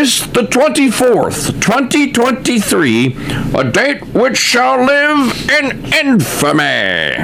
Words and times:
August 0.00 0.32
the 0.32 0.40
24th, 0.40 1.60
2023, 1.60 3.16
a 3.54 3.70
date 3.70 4.02
which 4.14 4.38
shall 4.38 4.82
live 4.82 5.50
in 5.50 5.84
infamy. 5.92 7.22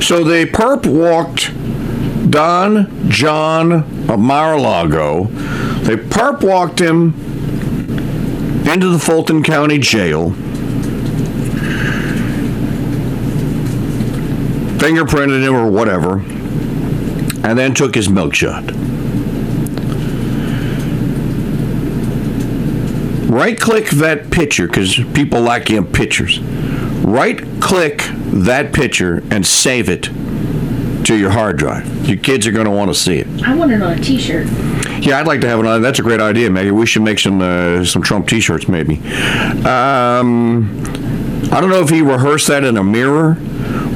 So 0.00 0.22
the 0.22 0.48
perp 0.52 0.86
walked 0.86 1.50
Don 2.30 3.10
John 3.10 3.72
of 4.08 4.20
Mar-a-Lago. 4.20 5.24
They 5.82 5.96
perp 5.96 6.44
walked 6.44 6.78
him 6.80 7.14
into 8.68 8.88
the 8.88 9.00
Fulton 9.00 9.42
County 9.42 9.78
Jail. 9.78 10.30
Fingerprinted 14.78 15.42
him 15.42 15.56
or 15.56 15.68
whatever, 15.68 16.18
and 17.44 17.58
then 17.58 17.74
took 17.74 17.96
his 17.96 18.08
milk 18.08 18.34
shot. 18.36 18.72
Right 23.32 23.58
click 23.58 23.88
that 23.92 24.30
picture 24.30 24.66
because 24.66 24.94
people 25.14 25.40
like 25.40 25.70
you 25.70 25.82
pictures. 25.82 26.38
Right 26.38 27.40
click 27.62 28.02
that 28.44 28.74
picture 28.74 29.22
and 29.30 29.46
save 29.46 29.88
it 29.88 30.02
to 31.06 31.16
your 31.16 31.30
hard 31.30 31.56
drive. 31.56 32.06
Your 32.06 32.18
kids 32.18 32.46
are 32.46 32.52
going 32.52 32.66
to 32.66 32.70
want 32.70 32.90
to 32.90 32.94
see 32.94 33.16
it. 33.16 33.26
I 33.42 33.54
want 33.54 33.72
it 33.72 33.80
on 33.80 33.98
a 33.98 34.02
T-shirt. 34.02 34.48
Yeah, 35.00 35.18
I'd 35.18 35.26
like 35.26 35.40
to 35.40 35.48
have 35.48 35.60
it 35.60 35.66
on. 35.66 35.80
That's 35.80 35.98
a 35.98 36.02
great 36.02 36.20
idea, 36.20 36.50
Maggie. 36.50 36.72
We 36.72 36.84
should 36.84 37.00
make 37.00 37.18
some 37.18 37.40
uh, 37.40 37.86
some 37.86 38.02
Trump 38.02 38.28
T-shirts, 38.28 38.68
maybe. 38.68 38.96
Um, 39.66 40.78
I 41.50 41.58
don't 41.62 41.70
know 41.70 41.80
if 41.80 41.88
he 41.88 42.02
rehearsed 42.02 42.48
that 42.48 42.64
in 42.64 42.76
a 42.76 42.84
mirror, 42.84 43.38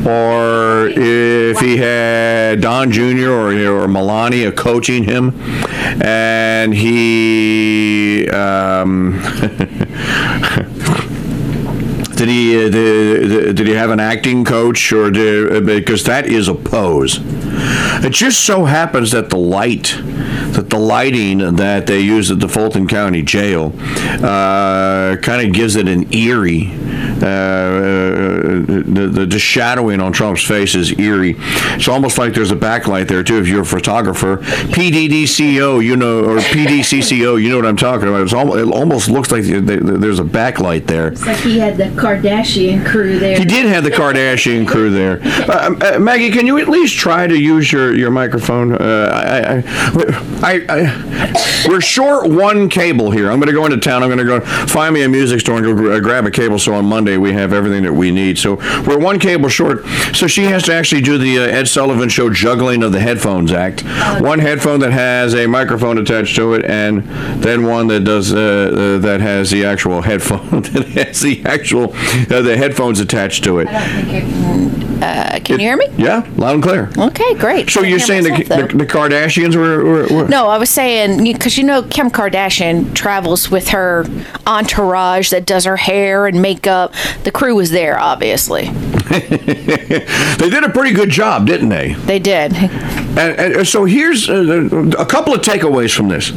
or 0.07 0.89
if 0.89 1.59
he 1.61 1.77
had 1.77 2.61
Don 2.61 2.93
Jr. 2.93 3.31
or 3.31 3.67
or 3.67 3.89
Melania 3.89 4.53
coaching 4.53 5.05
him, 5.05 5.35
and 6.03 6.73
he. 6.75 8.29
Um, 8.31 9.21
Did 12.17 12.29
he 12.29 12.57
uh, 12.57 12.71
did, 12.71 13.57
did 13.57 13.67
he 13.67 13.75
have 13.75 13.91
an 13.91 14.01
acting 14.01 14.43
coach 14.47 14.91
or 14.91 15.11
did, 15.11 15.55
uh, 15.55 15.61
because 15.61 16.05
that 16.05 16.25
is 16.25 16.49
a 16.49 16.55
pose? 16.55 17.21
It 18.03 18.11
just 18.11 18.41
so 18.41 18.65
happens 18.65 19.11
that 19.11 19.29
the 19.29 19.37
light 19.37 19.95
that 20.53 20.71
the 20.71 20.79
lighting 20.79 21.57
that 21.57 21.87
they 21.87 22.01
use 22.01 22.31
at 22.31 22.41
the 22.41 22.49
Fulton 22.49 22.89
County 22.89 23.21
Jail 23.21 23.75
uh, 24.25 25.17
kind 25.17 25.47
of 25.47 25.53
gives 25.53 25.77
it 25.77 25.89
an 25.89 26.11
eerie. 26.15 26.71
Uh, 27.23 28.65
the, 28.67 29.11
the, 29.13 29.27
the 29.27 29.39
shadowing 29.39 30.01
on 30.01 30.13
Trump's 30.13 30.43
face 30.43 30.75
is 30.75 30.99
eerie. 30.99 31.37
It's 31.39 31.89
almost 31.89 32.19
like 32.19 32.35
there's 32.35 32.51
a 32.51 32.57
backlight 32.57 33.09
there 33.09 33.23
too. 33.23 33.39
If 33.39 33.49
you're 33.49 33.63
a 33.63 33.67
photographer, 33.67 34.39
PDDCO, 34.39 35.85
you 35.85 35.97
know, 35.97 36.25
or 36.25 36.39
PDCCO, 36.39 37.43
you 37.43 37.49
know 37.49 37.57
what 37.57 37.67
I'm 37.67 37.77
talking 37.77 38.09
about. 38.09 38.23
It's 38.23 38.33
almost, 38.33 38.59
it 38.59 38.73
almost 38.73 39.09
looks 39.09 39.31
like 39.31 39.45
there's 39.45 40.19
a 40.19 40.25
backlight 40.25 40.87
there. 40.87 41.09
It's 41.09 41.27
like 41.27 41.39
he 41.39 41.59
had 41.59 41.77
the 41.77 41.85
Kardashian 41.85 42.85
crew 42.87 43.19
there. 43.19 43.39
He 43.39 43.45
did 43.45 43.67
have 43.67 43.85
the 43.85 43.91
Kardashian 43.91 44.67
crew 44.67 44.91
there. 44.91 45.21
Uh, 45.23 45.75
uh, 45.95 45.99
Maggie, 45.99 46.31
can 46.31 46.47
you 46.47 46.59
at 46.59 46.69
least 46.69 46.97
try 46.97 47.27
to 47.27 47.39
use 47.39 47.71
your, 47.73 47.95
your 47.95 48.11
microphone? 48.11 48.73
Uh, 48.73 49.11
I, 49.13 49.57
I, 49.57 49.63
I, 50.43 50.67
I, 50.69 51.67
we're 51.69 51.81
short 51.81 52.29
one 52.29 52.69
cable 52.69 53.11
here. 53.11 53.31
I'm 53.31 53.39
going 53.39 53.49
to 53.49 53.53
go 53.53 53.65
into 53.65 53.79
town. 53.79 54.03
I'm 54.03 54.09
going 54.09 54.19
to 54.19 54.25
go 54.25 54.41
find 54.67 54.95
me 54.95 55.03
a 55.03 55.09
music 55.09 55.41
store 55.41 55.57
and 55.57 55.65
go 55.65 56.01
grab 56.01 56.27
a 56.27 56.31
cable. 56.31 56.59
So 56.59 56.75
on 56.75 56.85
Monday 56.85 57.06
we 57.17 57.33
have 57.33 57.53
everything 57.53 57.83
that 57.85 57.93
we 57.93 58.11
need. 58.11 58.39
So 58.39 58.57
we're 58.87 58.99
one 58.99 59.19
cable 59.19 59.49
short. 59.49 59.87
So 60.15 60.27
she 60.27 60.45
has 60.45 60.65
to 60.65 60.75
actually 60.75 61.03
do 61.03 61.19
the 61.19 61.39
uh, 61.39 61.43
Ed 61.43 61.69
Sullivan 61.69 62.09
Show 62.09 62.31
juggling 62.31 62.83
of 62.83 62.93
the 62.93 63.01
headphones 63.01 63.53
act. 63.53 63.85
One 64.21 64.39
headphone 64.39 64.81
that 64.81 64.93
has 64.93 65.35
a 65.35 65.47
microphone 65.47 65.99
attached 65.99 66.37
to 66.37 66.55
it, 66.55 66.65
and 66.65 67.03
then 67.43 67.67
one 67.67 67.87
that 67.89 68.01
does 68.01 68.33
uh, 68.33 68.39
uh, 68.39 68.99
that 68.99 69.21
has 69.21 69.51
the 69.51 69.65
actual 69.65 70.03
headphone 70.03 70.63
that 70.63 70.89
has 70.89 71.21
the 71.21 71.45
actual 71.45 71.93
uh, 71.95 72.43
the 72.43 72.57
headphones 72.57 73.01
attached 73.01 73.45
to 73.45 73.59
it. 73.61 73.69
Uh, 73.69 75.39
can 75.45 75.61
you 75.61 75.67
hear 75.67 75.77
me? 75.77 75.87
Yeah, 75.99 76.27
loud 76.37 76.55
and 76.55 76.63
clear. 76.63 76.91
Okay, 76.97 77.35
great. 77.35 77.69
So 77.69 77.81
Can't 77.81 77.91
you're 77.91 77.99
saying 77.99 78.25
the, 78.25 78.31
myself, 78.31 78.49
the, 78.49 78.67
though. 78.69 78.79
the 78.79 78.87
Kardashians 78.87 79.55
were, 79.55 79.85
were, 79.85 80.07
were 80.09 80.29
No, 80.29 80.49
I 80.49 80.57
was 80.57 80.71
saying 80.71 81.23
because 81.23 81.59
you 81.59 81.65
know 81.65 81.83
Kim 81.83 82.11
Kardashian 82.11 82.95
travels 82.95 83.51
with 83.51 83.69
her 83.69 84.07
entourage 84.47 85.31
that 85.31 85.45
does 85.45 85.65
her 85.65 85.77
hair 85.77 86.27
and 86.27 86.41
makeup. 86.41 86.95
The 87.25 87.31
crew 87.31 87.55
was 87.55 87.71
there, 87.71 87.99
obviously. 87.99 88.69
they 89.09 90.51
did 90.51 90.65
a 90.65 90.71
pretty 90.71 90.95
good 90.95 91.11
job, 91.11 91.47
didn't 91.47 91.69
they? 91.69 91.95
They 91.95 92.19
did. 92.19 92.55
And, 92.55 93.19
and 93.57 93.69
so 93.69 93.85
here's 93.85 94.29
uh, 94.29 94.91
a 94.99 95.07
couple 95.07 95.35
of 95.35 95.41
takeaways 95.41 95.95
from 95.95 96.09
this. 96.09 96.33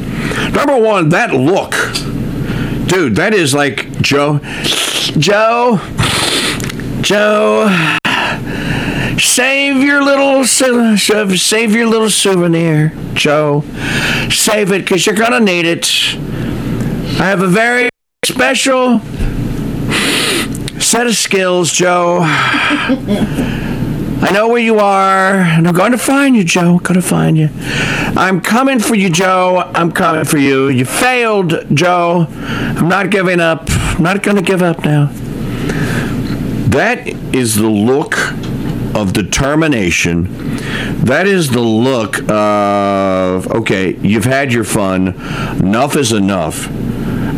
Number 0.54 0.78
one, 0.78 1.10
that 1.10 1.34
look, 1.34 1.72
dude, 2.88 3.16
that 3.16 3.34
is 3.34 3.54
like 3.54 4.02
Joe, 4.02 4.40
Joe, 5.18 5.80
Joe. 7.02 7.96
Save 9.18 9.84
your 9.84 10.02
little 10.02 10.46
save 10.46 11.76
your 11.76 11.88
little 11.88 12.10
souvenir, 12.10 12.94
Joe. 13.14 13.64
Save 14.30 14.72
it 14.72 14.80
because 14.80 15.06
you're 15.06 15.16
gonna 15.16 15.40
need 15.40 15.66
it. 15.66 15.88
I 17.20 17.26
have 17.26 17.42
a 17.42 17.48
very 17.48 17.90
special 18.24 19.02
set 20.80 21.08
of 21.08 21.16
skills, 21.16 21.72
Joe. 21.72 22.20
I 24.22 24.32
know 24.34 24.50
where 24.50 24.62
you 24.62 24.80
are, 24.80 25.36
and 25.36 25.68
I'm 25.68 25.74
going 25.74 25.94
to 25.94 25.98
find 25.98 26.36
you, 26.36 26.44
Joe. 26.44 26.80
Going 26.80 27.00
to 27.00 27.02
find 27.02 27.38
you. 27.38 27.50
I'm 28.18 28.42
coming 28.42 28.80
for 28.80 28.96
you, 28.96 29.10
Joe. 29.10 29.72
I'm 29.74 29.92
coming 29.92 30.26
for 30.26 30.38
you. 30.38 30.68
You 30.68 30.84
failed, 30.84 31.66
Joe. 31.74 32.28
I'm 32.30 32.90
not 32.90 33.12
giving 33.12 33.40
up. 33.40 33.70
I'm 33.70 34.04
not 34.04 34.22
going 34.24 34.36
to 34.36 34.44
give 34.44 34.62
up 34.62 34.84
now. 34.84 35.10
That 36.70 37.08
is 37.34 37.56
the 37.56 37.70
look 37.70 38.18
of 38.94 39.14
determination. 39.14 40.28
That 41.06 41.26
is 41.26 41.52
the 41.52 41.62
look 41.62 42.20
of, 42.30 43.48
okay, 43.48 43.96
you've 43.98 44.26
had 44.26 44.52
your 44.52 44.66
fun. 44.66 45.10
Enough 45.60 45.96
is 45.96 46.12
enough. 46.12 46.68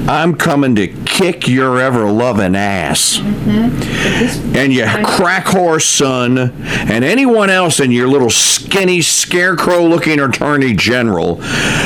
I'm 0.08 0.36
coming 0.36 0.76
to 0.76 0.88
kick 0.88 1.48
your 1.48 1.80
ever 1.80 2.10
loving 2.10 2.56
ass. 2.56 3.18
Mm-hmm. 3.18 4.56
And 4.56 4.74
you 4.74 4.86
crack 5.06 5.46
horse 5.46 5.86
son, 5.86 6.38
and 6.38 7.04
anyone 7.04 7.50
else 7.50 7.80
in 7.80 7.92
your 7.92 8.08
little 8.08 8.30
skinny 8.30 9.02
scarecrow 9.02 9.86
looking 9.88 10.20
attorney 10.20 10.74
general, 10.74 11.38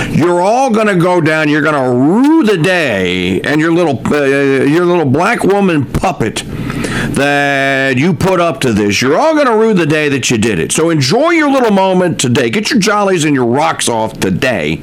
you're 0.10 0.42
all 0.42 0.70
going 0.72 0.88
to 0.88 0.96
go 0.96 1.22
down. 1.22 1.50
You're 1.50 1.62
going 1.62 1.76
to 1.76 1.90
rue 1.98 2.44
the 2.44 2.58
day, 2.58 3.42
and 3.42 3.60
your 3.62 3.72
little 3.72 4.02
uh, 4.14 4.24
your 4.24 4.86
little 4.86 5.06
black 5.06 5.44
woman 5.44 5.86
puppet 5.86 6.44
that 7.16 7.98
you 7.98 8.14
put 8.14 8.40
up 8.40 8.60
to 8.62 8.74
this. 8.74 9.02
You're 9.02 9.18
all 9.18 9.34
going 9.34 9.48
to 9.48 9.56
rue 9.56 9.74
the 9.74 9.86
day 9.86 10.10
that 10.10 10.30
you 10.30 10.38
did 10.38 10.60
it. 10.60 10.72
So 10.72 10.90
enjoy 10.90 11.32
your 11.32 11.52
little 11.52 11.72
moment 11.72 12.20
today. 12.20 12.50
Get 12.50 12.70
your 12.70 12.80
jollies 12.80 13.26
and 13.26 13.36
your 13.36 13.46
rocks 13.46 13.88
off 13.88 14.14
today, 14.20 14.78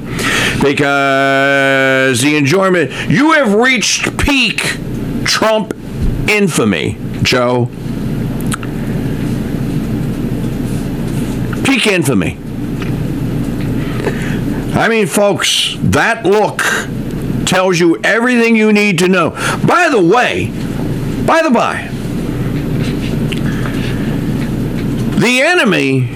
because 0.61 2.21
the 2.21 2.35
enjoyment 2.35 2.91
you 3.09 3.33
have 3.33 3.53
reached 3.53 4.17
peak 4.17 4.77
Trump 5.25 5.73
infamy, 6.27 6.97
Joe. 7.21 7.69
Peak 11.65 11.87
infamy. 11.87 12.37
I 14.75 14.89
mean, 14.89 15.05
folks, 15.05 15.75
that 15.79 16.25
look 16.25 16.61
tells 17.45 17.79
you 17.79 17.99
everything 18.03 18.55
you 18.55 18.73
need 18.73 18.97
to 18.99 19.07
know. 19.07 19.29
By 19.67 19.89
the 19.89 20.03
way, 20.03 20.47
by 21.27 21.43
the 21.43 21.51
by, 21.51 21.87
the 25.19 25.41
enemy, 25.41 26.09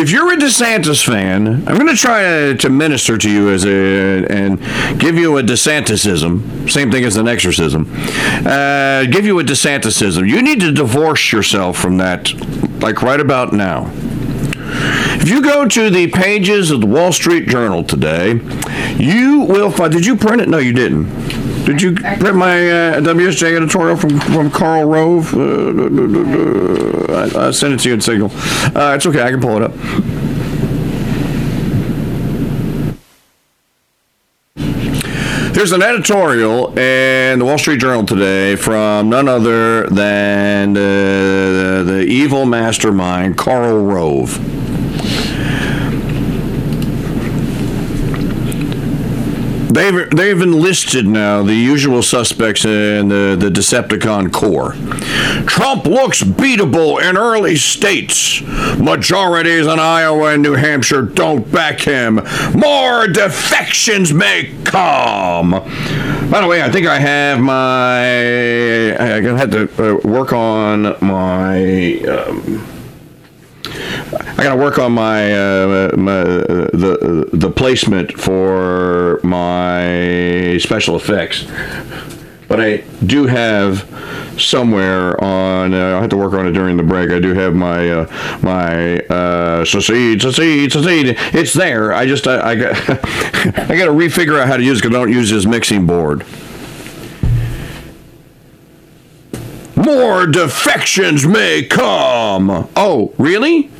if 0.00 0.10
you're 0.10 0.32
a 0.32 0.36
DeSantis 0.36 1.04
fan, 1.04 1.66
I'm 1.66 1.76
going 1.76 1.88
to 1.88 1.96
try 1.96 2.52
to, 2.52 2.68
minister 2.68 3.18
to 3.18 3.30
you 3.30 3.50
as 3.50 3.64
a 3.64 4.26
and 4.26 4.60
give 5.00 5.16
you 5.16 5.38
a 5.38 5.42
DeSantisism, 5.42 6.70
same 6.70 6.92
thing 6.92 7.04
as 7.04 7.16
an 7.16 7.26
exorcism. 7.26 7.90
Uh, 8.46 9.06
give 9.10 9.24
you 9.24 9.40
a 9.40 9.42
DeSantisism. 9.42 10.28
You 10.28 10.42
need 10.42 10.60
to 10.60 10.72
divorce 10.72 11.32
yourself 11.32 11.78
from 11.78 11.96
that, 11.96 12.32
like 12.80 13.02
right 13.02 13.18
about 13.18 13.52
now. 13.52 13.90
If 15.20 15.28
you 15.28 15.42
go 15.42 15.66
to 15.66 15.90
the 15.90 16.06
pages 16.08 16.70
of 16.70 16.80
the 16.80 16.86
Wall 16.86 17.12
Street 17.12 17.48
Journal 17.48 17.84
today, 17.84 18.40
you 18.96 19.40
will 19.40 19.70
find. 19.70 19.92
Did 19.92 20.06
you 20.06 20.16
print 20.16 20.40
it? 20.40 20.48
No, 20.48 20.58
you 20.58 20.72
didn't. 20.72 21.08
Did 21.64 21.82
you 21.82 21.94
print 21.94 22.34
my 22.34 22.70
uh, 22.70 23.00
WSJ 23.00 23.54
editorial 23.56 23.96
from, 23.96 24.18
from 24.20 24.50
Karl 24.50 24.86
Rove? 24.86 25.34
Uh, 25.34 27.12
I, 27.12 27.48
I 27.48 27.50
sent 27.50 27.74
it 27.74 27.80
to 27.80 27.88
you 27.88 27.94
in 27.94 28.00
Signal. 28.00 28.30
Uh, 28.74 28.94
it's 28.94 29.04
okay, 29.04 29.22
I 29.22 29.30
can 29.30 29.40
pull 29.40 29.56
it 29.56 29.62
up. 29.62 29.72
There's 35.52 35.72
an 35.72 35.82
editorial 35.82 36.68
in 36.78 37.40
the 37.40 37.44
Wall 37.44 37.58
Street 37.58 37.80
Journal 37.80 38.06
today 38.06 38.54
from 38.54 39.10
none 39.10 39.28
other 39.28 39.88
than 39.88 40.76
uh, 40.76 41.82
the 41.82 42.06
evil 42.08 42.46
mastermind, 42.46 43.36
Karl 43.36 43.84
Rove. 43.84 44.38
They've 49.68 50.10
they've 50.10 50.40
enlisted 50.40 51.06
now 51.06 51.42
the 51.42 51.54
usual 51.54 52.02
suspects 52.02 52.64
in 52.64 53.08
the, 53.08 53.36
the 53.38 53.50
Decepticon 53.50 54.32
core. 54.32 54.72
Trump 55.46 55.86
looks 55.86 56.22
beatable 56.22 57.02
in 57.02 57.16
early 57.16 57.56
states. 57.56 58.40
Majorities 58.78 59.66
in 59.66 59.78
Iowa 59.78 60.34
and 60.34 60.42
New 60.42 60.54
Hampshire 60.54 61.02
don't 61.02 61.50
back 61.50 61.80
him. 61.80 62.20
More 62.54 63.08
defections 63.08 64.12
may 64.12 64.54
come. 64.64 65.50
By 65.50 66.40
the 66.40 66.46
way, 66.46 66.62
I 66.62 66.70
think 66.70 66.86
I 66.86 66.98
have 66.98 67.40
my. 67.40 68.96
I'm 68.96 69.24
gonna 69.24 69.38
have 69.38 69.50
to 69.50 69.68
uh, 69.78 70.08
work 70.08 70.32
on 70.32 70.96
my. 71.00 71.98
Um, 72.00 72.77
I 73.78 74.42
got 74.42 74.54
to 74.54 74.56
work 74.56 74.78
on 74.78 74.92
my, 74.92 75.32
uh, 75.32 75.92
my 75.96 76.22
the 76.22 77.28
the 77.32 77.50
placement 77.50 78.18
for 78.18 79.20
my 79.22 80.58
special 80.58 80.96
effects, 80.96 81.46
but 82.48 82.60
I 82.60 82.78
do 83.04 83.26
have 83.26 83.88
somewhere 84.40 85.22
on. 85.22 85.74
Uh, 85.74 85.98
I 85.98 86.00
have 86.00 86.10
to 86.10 86.16
work 86.16 86.32
on 86.34 86.46
it 86.46 86.52
during 86.52 86.76
the 86.76 86.82
break. 86.82 87.10
I 87.10 87.20
do 87.20 87.34
have 87.34 87.54
my 87.54 87.90
uh, 87.90 88.38
my 88.42 89.00
uh, 89.00 89.64
succeed, 89.64 90.22
succeed, 90.22 90.72
succeed. 90.72 91.16
It's 91.32 91.52
there. 91.52 91.92
I 91.92 92.06
just 92.06 92.26
I, 92.26 92.50
I 92.50 92.54
got 92.54 92.76
I 92.90 93.76
got 93.76 93.86
to 93.86 93.92
refigure 93.92 94.40
out 94.40 94.48
how 94.48 94.56
to 94.56 94.62
use 94.62 94.78
it 94.78 94.82
because 94.82 94.96
I 94.96 95.00
don't 95.00 95.12
use 95.12 95.30
this 95.30 95.46
mixing 95.46 95.86
board. 95.86 96.24
More 99.88 100.26
defections 100.26 101.26
may 101.26 101.62
come. 101.62 102.68
Oh, 102.76 103.14
really? 103.16 103.70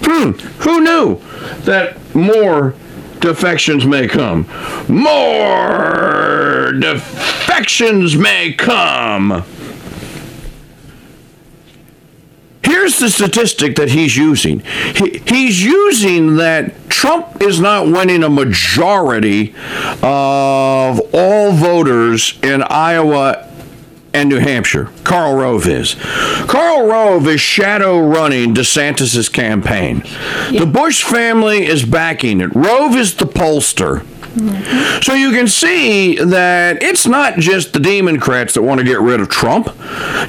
Hmm, 0.00 0.30
who 0.60 0.80
knew 0.80 1.20
that 1.64 2.14
more 2.14 2.74
defections 3.18 3.84
may 3.84 4.06
come? 4.06 4.48
More 4.88 6.72
defections 6.72 8.16
may 8.16 8.52
come. 8.52 9.44
Here's 12.62 12.98
the 13.00 13.10
statistic 13.10 13.74
that 13.76 13.90
he's 13.90 14.16
using. 14.16 14.60
He, 14.94 15.20
he's 15.26 15.62
using 15.62 16.36
that 16.36 16.88
Trump 16.88 17.42
is 17.42 17.60
not 17.60 17.86
winning 17.86 18.22
a 18.22 18.30
majority 18.30 19.54
of 20.00 21.00
all 21.12 21.52
voters 21.52 22.38
in 22.42 22.62
Iowa 22.62 23.47
and 24.12 24.28
New 24.28 24.38
Hampshire. 24.38 24.90
Karl 25.04 25.34
Rove 25.34 25.66
is. 25.66 25.96
Karl 26.46 26.86
Rove 26.86 27.26
is 27.28 27.40
shadow 27.40 28.00
running 28.00 28.54
DeSantis' 28.54 29.32
campaign. 29.32 30.02
The 30.50 30.66
Bush 30.66 31.02
family 31.04 31.66
is 31.66 31.84
backing 31.84 32.40
it. 32.40 32.54
Rove 32.54 32.94
is 32.96 33.14
the 33.16 33.26
pollster. 33.26 34.04
Mm-hmm. 34.38 35.02
So 35.02 35.14
you 35.14 35.30
can 35.30 35.48
see 35.48 36.16
that 36.16 36.82
it's 36.82 37.06
not 37.06 37.38
just 37.38 37.72
the 37.72 37.80
Democrats 37.80 38.54
that 38.54 38.62
want 38.62 38.78
to 38.78 38.84
get 38.84 39.00
rid 39.00 39.20
of 39.20 39.28
Trump. 39.28 39.66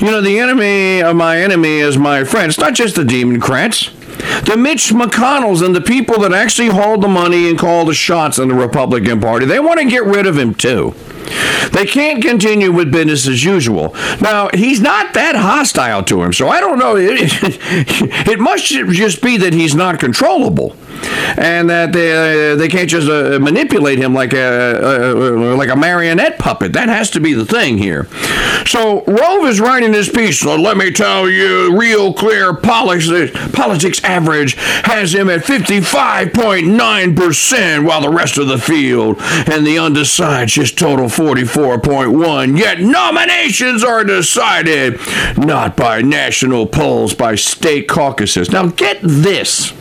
You 0.01 0.07
know, 0.07 0.21
the 0.21 0.39
enemy 0.39 1.01
of 1.01 1.15
my 1.15 1.39
enemy 1.39 1.77
is 1.77 1.97
my 1.97 2.23
friend. 2.23 2.49
It's 2.49 2.59
not 2.59 2.73
just 2.73 2.95
the 2.95 3.05
Democrats. 3.05 3.91
The 4.45 4.57
Mitch 4.57 4.89
McConnells 4.89 5.63
and 5.63 5.75
the 5.75 5.81
people 5.81 6.19
that 6.21 6.33
actually 6.33 6.69
hold 6.69 7.01
the 7.01 7.07
money 7.07 7.49
and 7.49 7.57
call 7.57 7.85
the 7.85 7.93
shots 7.93 8.37
in 8.37 8.49
the 8.49 8.55
Republican 8.55 9.21
Party, 9.21 9.45
they 9.45 9.59
want 9.59 9.79
to 9.79 9.85
get 9.85 10.03
rid 10.03 10.25
of 10.25 10.37
him 10.37 10.53
too. 10.53 10.93
They 11.71 11.85
can't 11.85 12.21
continue 12.21 12.71
with 12.71 12.91
business 12.91 13.27
as 13.27 13.43
usual. 13.43 13.93
Now, 14.21 14.49
he's 14.53 14.81
not 14.81 15.13
that 15.13 15.35
hostile 15.35 16.03
to 16.05 16.23
him, 16.23 16.33
so 16.33 16.49
I 16.49 16.59
don't 16.59 16.79
know. 16.79 16.95
It, 16.95 17.19
it 18.27 18.39
must 18.39 18.65
just 18.65 19.21
be 19.21 19.37
that 19.37 19.53
he's 19.53 19.75
not 19.75 19.99
controllable. 19.99 20.75
And 21.37 21.69
that 21.69 21.93
they, 21.93 22.51
uh, 22.51 22.55
they 22.55 22.67
can't 22.67 22.89
just 22.89 23.07
uh, 23.09 23.39
manipulate 23.39 23.99
him 23.99 24.13
like 24.13 24.33
a 24.33 24.39
uh, 24.39 25.55
like 25.55 25.69
a 25.69 25.75
marionette 25.75 26.39
puppet. 26.39 26.73
That 26.73 26.89
has 26.89 27.09
to 27.11 27.19
be 27.19 27.33
the 27.33 27.45
thing 27.45 27.77
here. 27.77 28.07
So 28.65 29.03
Rove 29.05 29.45
is 29.45 29.59
writing 29.59 29.91
this 29.91 30.09
piece. 30.09 30.39
So 30.39 30.55
let 30.55 30.77
me 30.77 30.91
tell 30.91 31.29
you, 31.29 31.77
real 31.77 32.13
clear 32.13 32.53
politics, 32.53 33.31
politics 33.53 34.03
average 34.03 34.55
has 34.57 35.13
him 35.13 35.29
at 35.29 35.41
55.9 35.41 37.15
percent, 37.15 37.85
while 37.85 38.01
the 38.01 38.09
rest 38.09 38.37
of 38.37 38.47
the 38.47 38.57
field 38.57 39.17
and 39.19 39.65
the 39.65 39.79
undecided 39.79 40.49
just 40.49 40.77
total 40.77 41.05
44.1. 41.05 42.57
Yet 42.57 42.79
nominations 42.79 43.83
are 43.83 44.03
decided 44.03 44.99
not 45.37 45.75
by 45.75 46.01
national 46.01 46.67
polls, 46.67 47.13
by 47.13 47.35
state 47.35 47.87
caucuses. 47.87 48.51
Now 48.51 48.67
get 48.67 48.99
this. 49.01 49.73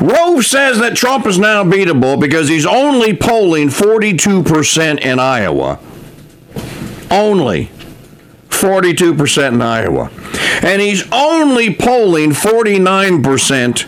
Rove 0.00 0.46
says 0.46 0.78
that 0.78 0.96
Trump 0.96 1.26
is 1.26 1.38
now 1.38 1.62
beatable 1.62 2.18
because 2.18 2.48
he's 2.48 2.64
only 2.64 3.14
polling 3.14 3.68
42% 3.68 5.00
in 5.00 5.18
Iowa. 5.18 5.78
Only 7.10 7.70
42% 8.48 9.48
in 9.48 9.62
Iowa. 9.62 10.10
And 10.62 10.80
he's 10.80 11.10
only 11.12 11.74
polling 11.74 12.30
49% 12.30 13.86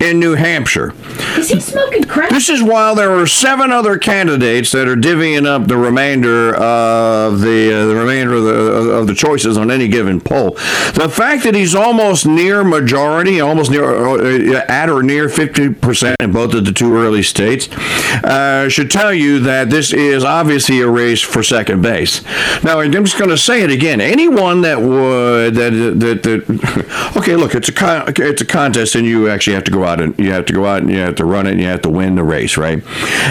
in 0.00 0.18
New 0.18 0.34
Hampshire. 0.34 0.94
Is 1.36 1.50
he 1.50 1.60
smoking 1.60 2.04
crack? 2.04 2.30
This 2.30 2.48
is 2.48 2.62
while 2.62 2.94
there 2.94 3.12
are 3.12 3.26
seven 3.26 3.70
other 3.70 3.98
candidates 3.98 4.72
that 4.72 4.88
are 4.88 4.96
divvying 4.96 5.46
up 5.46 5.66
the 5.66 5.76
remainder 5.76 6.54
of 6.56 7.40
the 7.40 7.72
uh, 7.72 7.86
the 7.86 7.94
remainder 7.94 8.34
of 8.34 8.44
the 8.44 8.54
of 8.90 9.06
the 9.06 9.14
choices 9.14 9.58
on 9.58 9.70
any 9.70 9.88
given 9.88 10.20
poll. 10.20 10.52
The 10.94 11.10
fact 11.12 11.44
that 11.44 11.54
he's 11.54 11.74
almost 11.74 12.26
near 12.26 12.64
majority, 12.64 13.40
almost 13.40 13.70
near 13.70 13.84
uh, 13.84 14.64
at 14.68 14.88
or 14.88 15.02
near 15.02 15.28
fifty 15.28 15.72
percent 15.72 16.16
in 16.20 16.32
both 16.32 16.54
of 16.54 16.64
the 16.64 16.72
two 16.72 16.94
early 16.96 17.22
states, 17.22 17.68
uh, 18.24 18.68
should 18.68 18.90
tell 18.90 19.12
you 19.12 19.38
that 19.40 19.70
this 19.70 19.92
is 19.92 20.24
obviously 20.24 20.80
a 20.80 20.88
race 20.88 21.20
for 21.20 21.42
second 21.42 21.82
base. 21.82 22.24
Now 22.64 22.80
I'm 22.80 22.92
just 22.92 23.18
going 23.18 23.30
to 23.30 23.38
say 23.38 23.62
it 23.62 23.70
again. 23.70 24.00
Anyone 24.00 24.62
that 24.62 24.80
would 24.80 25.54
that 25.54 25.70
that, 26.00 26.22
that 26.22 27.12
okay, 27.16 27.36
look, 27.36 27.54
it's 27.54 27.68
a 27.68 27.72
con- 27.72 28.12
it's 28.16 28.40
a 28.40 28.46
contest, 28.46 28.94
and 28.94 29.06
you 29.06 29.28
actually 29.28 29.54
have 29.54 29.64
to 29.64 29.70
go 29.70 29.84
out 29.84 29.89
and 29.98 30.16
you 30.18 30.30
have 30.30 30.44
to 30.46 30.52
go 30.52 30.66
out 30.66 30.82
and 30.82 30.90
you 30.90 30.98
have 30.98 31.16
to 31.16 31.24
run 31.24 31.46
it 31.46 31.52
and 31.52 31.60
you 31.60 31.66
have 31.66 31.80
to 31.82 31.90
win 31.90 32.14
the 32.14 32.22
race, 32.22 32.58
right? 32.58 32.82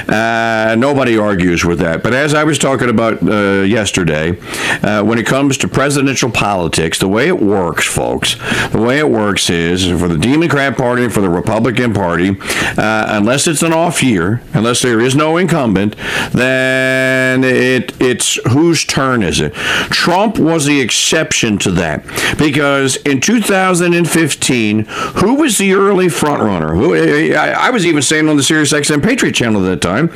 Uh, 0.10 0.76
nobody 0.76 1.18
argues 1.18 1.64
with 1.64 1.80
that. 1.80 2.02
But 2.02 2.14
as 2.14 2.34
I 2.34 2.44
was 2.44 2.58
talking 2.58 2.90
about 2.90 3.22
uh, 3.22 3.62
yesterday, 3.62 4.38
uh, 4.82 5.04
when 5.04 5.20
it 5.20 5.28
comes 5.28 5.58
to 5.60 5.68
presidential 5.68 6.32
politics, 6.32 6.98
the 6.98 7.08
way 7.08 7.28
it 7.28 7.40
works, 7.40 7.86
folks, 7.86 8.36
the 8.72 8.82
way 8.82 8.98
it 8.98 9.10
works 9.10 9.50
is 9.50 9.86
for 10.00 10.08
the 10.08 10.18
Democrat 10.18 10.76
Party 10.78 11.04
and 11.04 11.14
for 11.14 11.22
the 11.22 11.30
Republican 11.30 11.94
Party, 11.94 12.36
uh, 12.78 13.06
unless 13.10 13.48
it's 13.48 13.62
an 13.62 13.74
off 13.74 14.02
year, 14.02 14.42
unless 14.54 14.82
there 14.82 15.00
is 15.00 15.16
no 15.16 15.38
incumbent, 15.38 15.96
then 16.32 17.44
it 17.44 17.94
it's 18.02 18.40
whose 18.52 18.86
turn 18.86 19.24
is 19.24 19.40
it? 19.40 19.54
Trump 19.54 20.40
was 20.40 20.66
the 20.66 20.82
exception 20.82 21.58
to 21.60 21.72
that 21.72 22.04
because 22.38 22.96
in 22.98 23.22
2015, 23.22 24.86
who 24.86 25.36
was 25.36 25.58
the 25.58 25.74
early 25.74 26.10
front 26.10 26.42
Who 26.50 26.96
eh, 26.96 27.34
eh, 27.34 27.36
I, 27.36 27.68
I 27.68 27.70
was 27.70 27.86
even 27.86 28.02
saying 28.02 28.28
on 28.28 28.36
the 28.36 28.44
Sirius 28.44 28.74
XM 28.74 29.04
Patriot 29.04 29.34
channel 29.34 29.64
at 29.66 29.70
that 29.70 29.82
time, 29.82 30.08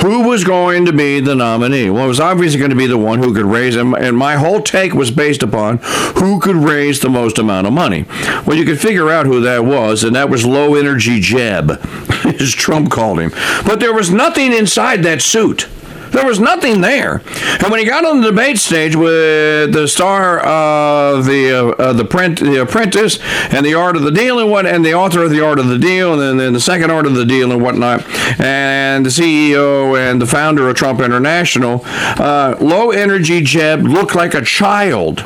who 0.00 0.28
was 0.28 0.44
going 0.44 0.84
to 0.86 0.92
be 0.92 1.20
the 1.20 1.34
nominee? 1.34 1.90
Well, 1.90 2.04
it 2.04 2.08
was 2.08 2.20
obviously 2.20 2.58
going 2.58 2.70
to 2.70 2.76
be 2.76 2.86
the 2.86 2.98
one 2.98 3.18
who 3.18 3.34
could 3.34 3.44
raise, 3.44 3.74
and 3.76 4.16
my 4.16 4.36
whole 4.36 4.62
take 4.62 4.94
was 4.94 5.10
based 5.10 5.42
upon 5.42 5.78
who 6.18 6.38
could 6.38 6.56
raise 6.56 7.00
the 7.00 7.10
most 7.10 7.38
amount 7.38 7.66
of 7.66 7.72
money. 7.72 8.06
Well, 8.46 8.56
you 8.56 8.64
could 8.64 8.80
figure 8.80 9.10
out 9.10 9.26
who 9.26 9.40
that 9.40 9.64
was, 9.64 10.04
and 10.04 10.14
that 10.14 10.30
was 10.30 10.46
low 10.46 10.76
energy 10.76 11.20
Jeb, 11.20 11.70
as 12.24 12.52
Trump 12.52 12.90
called 12.90 13.18
him. 13.18 13.30
But 13.64 13.80
there 13.80 13.92
was 13.92 14.10
nothing 14.10 14.52
inside 14.52 15.02
that 15.02 15.22
suit. 15.22 15.68
There 16.10 16.26
was 16.26 16.40
nothing 16.40 16.80
there. 16.80 17.22
And 17.60 17.70
when 17.70 17.78
he 17.78 17.86
got 17.86 18.04
on 18.04 18.20
the 18.20 18.30
debate 18.30 18.58
stage 18.58 18.96
with 18.96 19.72
the 19.72 19.86
star 19.86 20.40
of 20.40 21.24
the 21.24 21.52
uh, 21.52 21.68
uh, 21.82 21.92
the 21.92 22.04
print 22.04 22.40
the 22.40 22.60
Apprentice 22.62 23.18
and 23.52 23.64
the 23.64 23.74
Art 23.74 23.96
of 23.96 24.02
the 24.02 24.10
Deal 24.10 24.38
and 24.38 24.50
what 24.50 24.66
and 24.66 24.84
the 24.84 24.94
author 24.94 25.22
of 25.22 25.30
the 25.30 25.44
Art 25.44 25.58
of 25.58 25.68
the 25.68 25.78
Deal 25.78 26.20
and 26.20 26.40
then, 26.40 26.52
the 26.52 26.60
second 26.60 26.90
Art 26.90 27.06
of 27.06 27.14
the 27.14 27.24
Deal 27.24 27.52
and 27.52 27.62
whatnot 27.62 28.04
and 28.40 29.06
the 29.06 29.10
CEO 29.10 29.98
and 29.98 30.20
the 30.20 30.26
founder 30.26 30.68
of 30.68 30.76
Trump 30.76 31.00
International, 31.00 31.82
uh, 31.84 32.56
low 32.60 32.90
energy 32.90 33.40
Jeb 33.40 33.82
looked 33.82 34.14
like 34.14 34.34
a 34.34 34.42
child. 34.42 35.24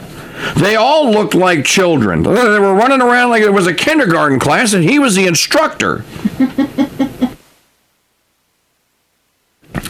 They 0.56 0.76
all 0.76 1.10
looked 1.10 1.34
like 1.34 1.64
children. 1.64 2.22
They 2.22 2.30
were 2.30 2.74
running 2.74 3.00
around 3.00 3.30
like 3.30 3.42
it 3.42 3.50
was 3.50 3.66
a 3.66 3.74
kindergarten 3.74 4.38
class, 4.38 4.74
and 4.74 4.84
he 4.84 4.98
was 4.98 5.14
the 5.14 5.26
instructor. 5.26 6.04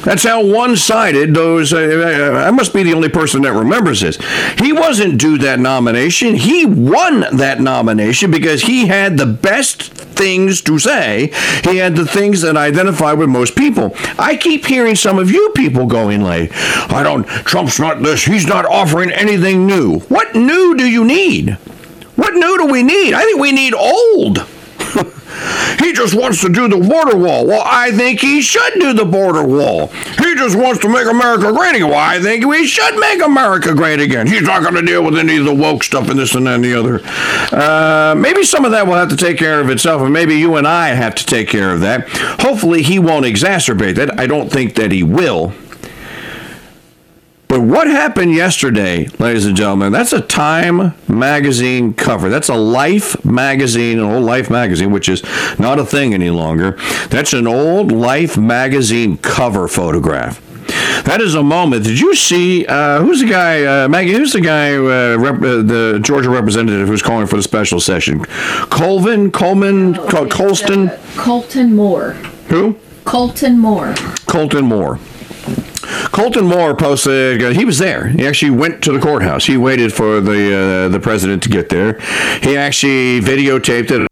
That's 0.02 0.24
how 0.24 0.44
one-sided 0.44 1.34
those. 1.34 1.72
Uh, 1.72 2.42
I 2.46 2.50
must 2.50 2.74
be 2.74 2.82
the 2.82 2.94
only 2.94 3.08
person 3.08 3.42
that 3.42 3.52
remembers 3.52 4.00
this. 4.00 4.18
He 4.58 4.72
wasn't 4.72 5.18
due 5.18 5.38
that 5.38 5.60
nomination. 5.60 6.34
He 6.34 6.66
won 6.66 7.20
that 7.36 7.60
nomination 7.60 8.30
because 8.30 8.62
he 8.62 8.86
had 8.86 9.16
the 9.16 9.26
best 9.26 9.82
things 9.82 10.60
to 10.62 10.78
say. 10.78 11.32
He 11.64 11.76
had 11.78 11.96
the 11.96 12.06
things 12.06 12.42
that 12.42 12.56
identify 12.56 13.12
with 13.12 13.28
most 13.28 13.56
people. 13.56 13.94
I 14.18 14.36
keep 14.36 14.66
hearing 14.66 14.94
some 14.96 15.18
of 15.18 15.30
you 15.30 15.50
people 15.54 15.86
going 15.86 16.22
like, 16.22 16.50
"I 16.90 17.02
don't. 17.02 17.26
Trump's 17.26 17.78
not 17.78 18.02
this. 18.02 18.24
He's 18.24 18.46
not 18.46 18.66
offering 18.66 19.10
anything 19.10 19.66
new. 19.66 20.00
What 20.08 20.34
new 20.34 20.76
do 20.76 20.88
you 20.88 21.04
need? 21.04 21.56
What 22.16 22.34
new 22.34 22.58
do 22.58 22.66
we 22.66 22.82
need? 22.82 23.14
I 23.14 23.24
think 23.24 23.40
we 23.40 23.52
need 23.52 23.74
old." 23.74 24.44
He 25.78 25.92
just 25.92 26.14
wants 26.14 26.40
to 26.42 26.48
do 26.48 26.68
the 26.68 26.76
border 26.76 27.16
wall. 27.16 27.46
Well, 27.46 27.62
I 27.64 27.90
think 27.90 28.20
he 28.20 28.42
should 28.42 28.74
do 28.74 28.92
the 28.92 29.04
border 29.04 29.44
wall. 29.44 29.88
He 29.88 30.34
just 30.34 30.56
wants 30.56 30.80
to 30.82 30.88
make 30.88 31.06
America 31.06 31.52
great 31.52 31.76
again. 31.76 31.88
Well, 31.88 31.98
I 31.98 32.20
think 32.20 32.44
we 32.46 32.66
should 32.66 32.98
make 32.98 33.22
America 33.22 33.74
great 33.74 34.00
again. 34.00 34.26
He's 34.26 34.42
not 34.42 34.62
going 34.62 34.74
to 34.74 34.82
deal 34.82 35.04
with 35.04 35.18
any 35.18 35.36
of 35.36 35.44
the 35.44 35.54
woke 35.54 35.84
stuff 35.84 36.08
and 36.08 36.18
this 36.18 36.34
and 36.34 36.46
that 36.46 36.54
and 36.56 36.64
the 36.64 36.74
other. 36.74 37.00
Uh, 37.52 38.14
maybe 38.14 38.44
some 38.44 38.64
of 38.64 38.70
that 38.70 38.86
will 38.86 38.94
have 38.94 39.08
to 39.10 39.16
take 39.16 39.38
care 39.38 39.60
of 39.60 39.70
itself, 39.70 40.02
and 40.02 40.12
maybe 40.12 40.34
you 40.36 40.56
and 40.56 40.66
I 40.66 40.88
have 40.88 41.14
to 41.16 41.26
take 41.26 41.48
care 41.48 41.70
of 41.72 41.80
that. 41.80 42.08
Hopefully, 42.40 42.82
he 42.82 42.98
won't 42.98 43.26
exacerbate 43.26 43.96
that. 43.96 44.18
I 44.18 44.26
don't 44.26 44.50
think 44.50 44.74
that 44.76 44.92
he 44.92 45.02
will. 45.02 45.52
But 47.54 47.60
what 47.62 47.86
happened 47.86 48.34
yesterday, 48.34 49.06
ladies 49.20 49.46
and 49.46 49.56
gentlemen, 49.56 49.92
that's 49.92 50.12
a 50.12 50.20
Time 50.20 50.92
magazine 51.06 51.94
cover. 51.94 52.28
That's 52.28 52.48
a 52.48 52.56
Life 52.56 53.24
magazine, 53.24 54.00
an 54.00 54.04
old 54.06 54.24
Life 54.24 54.50
magazine, 54.50 54.90
which 54.90 55.08
is 55.08 55.22
not 55.56 55.78
a 55.78 55.84
thing 55.84 56.14
any 56.14 56.30
longer. 56.30 56.72
That's 57.10 57.32
an 57.32 57.46
old 57.46 57.92
Life 57.92 58.36
magazine 58.36 59.18
cover 59.18 59.68
photograph. 59.68 60.40
That 61.04 61.20
is 61.20 61.36
a 61.36 61.44
moment. 61.44 61.84
Did 61.84 62.00
you 62.00 62.16
see 62.16 62.66
uh, 62.66 63.00
who's 63.02 63.20
the 63.20 63.28
guy, 63.28 63.84
uh, 63.84 63.86
Maggie? 63.88 64.14
Who's 64.14 64.32
the 64.32 64.40
guy, 64.40 64.74
uh, 64.74 65.16
rep, 65.16 65.36
uh, 65.36 65.62
the 65.62 66.00
Georgia 66.02 66.30
representative 66.30 66.88
who's 66.88 67.02
calling 67.02 67.28
for 67.28 67.36
the 67.36 67.42
special 67.44 67.78
session? 67.78 68.24
Colvin, 68.24 69.30
Coleman, 69.30 69.94
Col- 69.94 70.26
Colston, 70.26 70.88
Uh, 70.88 70.98
Colton 71.16 71.76
Moore. 71.76 72.14
who? 72.48 72.74
Colton 73.04 73.60
Moore. 73.60 73.94
Colton 74.26 74.64
Moore. 74.64 74.98
Colton 76.14 76.46
Moore 76.46 76.76
posted. 76.76 77.42
uh, 77.42 77.50
He 77.50 77.64
was 77.64 77.78
there. 77.78 78.06
He 78.06 78.24
actually 78.24 78.52
went 78.52 78.84
to 78.84 78.92
the 78.92 79.00
courthouse. 79.00 79.46
He 79.46 79.56
waited 79.56 79.92
for 79.92 80.20
the 80.20 80.86
uh, 80.86 80.88
the 80.88 81.00
president 81.00 81.42
to 81.42 81.48
get 81.48 81.68
there. 81.70 81.98
He 82.40 82.56
actually 82.56 83.20
videotaped 83.20 83.90
it. 83.90 84.06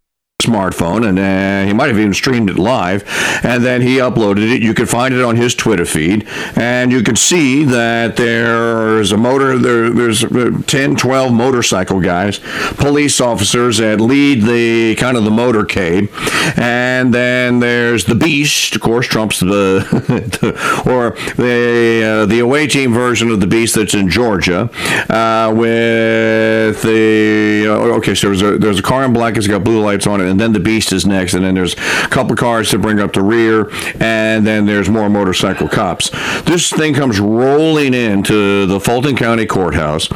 Smartphone, 0.53 1.09
and 1.09 1.19
uh, 1.19 1.67
he 1.67 1.73
might 1.73 1.89
have 1.89 1.99
even 1.99 2.13
streamed 2.13 2.51
it 2.51 2.59
live, 2.59 3.05
and 3.43 3.65
then 3.65 3.81
he 3.81 3.97
uploaded 3.97 4.53
it. 4.53 4.63
You 4.63 4.75
can 4.75 4.87
find 4.87 5.15
it 5.15 5.23
on 5.23 5.37
his 5.37 5.55
Twitter 5.55 5.87
feed, 5.87 6.27
and 6.57 6.93
you 6.93 7.03
can 7.03 7.17
see 7.17 7.65
that 7.65 8.17
there's 8.17 9.13
a 9.13 9.17
motor. 9.17 9.59
There, 9.59 9.91
there's 9.91 10.25
uh, 10.25 10.61
10, 10.67 10.97
12 10.97 11.33
motorcycle 11.33 12.01
guys, 12.01 12.39
police 12.77 13.21
officers 13.21 13.79
that 13.79 14.01
lead 14.01 14.43
the 14.43 14.95
kind 14.97 15.17
of 15.17 15.25
the 15.25 15.31
motorcade, 15.31 16.11
and 16.59 17.15
then 17.15 17.61
there's 17.61 18.05
the 18.05 18.15
Beast. 18.15 18.77
Of 18.77 18.83
course, 18.83 19.07
Trump's 19.07 19.41
the, 19.41 19.49
the 20.41 20.53
or 20.91 21.11
the 21.37 22.23
uh, 22.23 22.27
the 22.27 22.41
away 22.41 22.67
team 22.67 22.93
version 22.93 23.31
of 23.31 23.41
the 23.41 23.47
Beast 23.47 23.75
that's 23.75 23.95
in 23.95 24.09
Georgia, 24.09 24.71
uh, 25.09 25.53
with 25.55 26.83
the 26.83 27.67
uh, 27.69 27.97
okay. 27.97 28.15
So 28.15 28.29
there's 28.29 28.43
a 28.43 28.59
there's 28.59 28.79
a 28.79 28.83
car 28.83 29.05
in 29.05 29.13
black. 29.13 29.37
It's 29.37 29.47
got 29.47 29.65
blue 29.65 29.81
lights 29.81 30.07
on 30.07 30.21
it, 30.21 30.29
and 30.29 30.42
then 30.43 30.53
the 30.53 30.61
Beast 30.61 30.93
is 30.93 31.07
next, 31.07 31.35
and 31.35 31.45
then 31.45 31.55
there's 31.55 31.75
a 31.75 32.09
couple 32.09 32.35
cars 32.37 32.71
to 32.71 32.79
bring 32.79 33.01
up 33.01 33.13
the 33.13 33.23
rear, 33.23 33.71
and 34.01 34.47
then 34.47 34.67
there's 34.67 34.89
more 34.89 35.09
motorcycle 35.09 35.69
cops. 35.69 36.11
This 36.43 36.71
thing 36.71 36.95
comes 36.95 37.21
rolling 37.21 37.95
into 37.95 38.67
the 38.67 38.81
Fulton 38.81 39.17
County 39.17 39.47
Courthouse, 39.47 40.09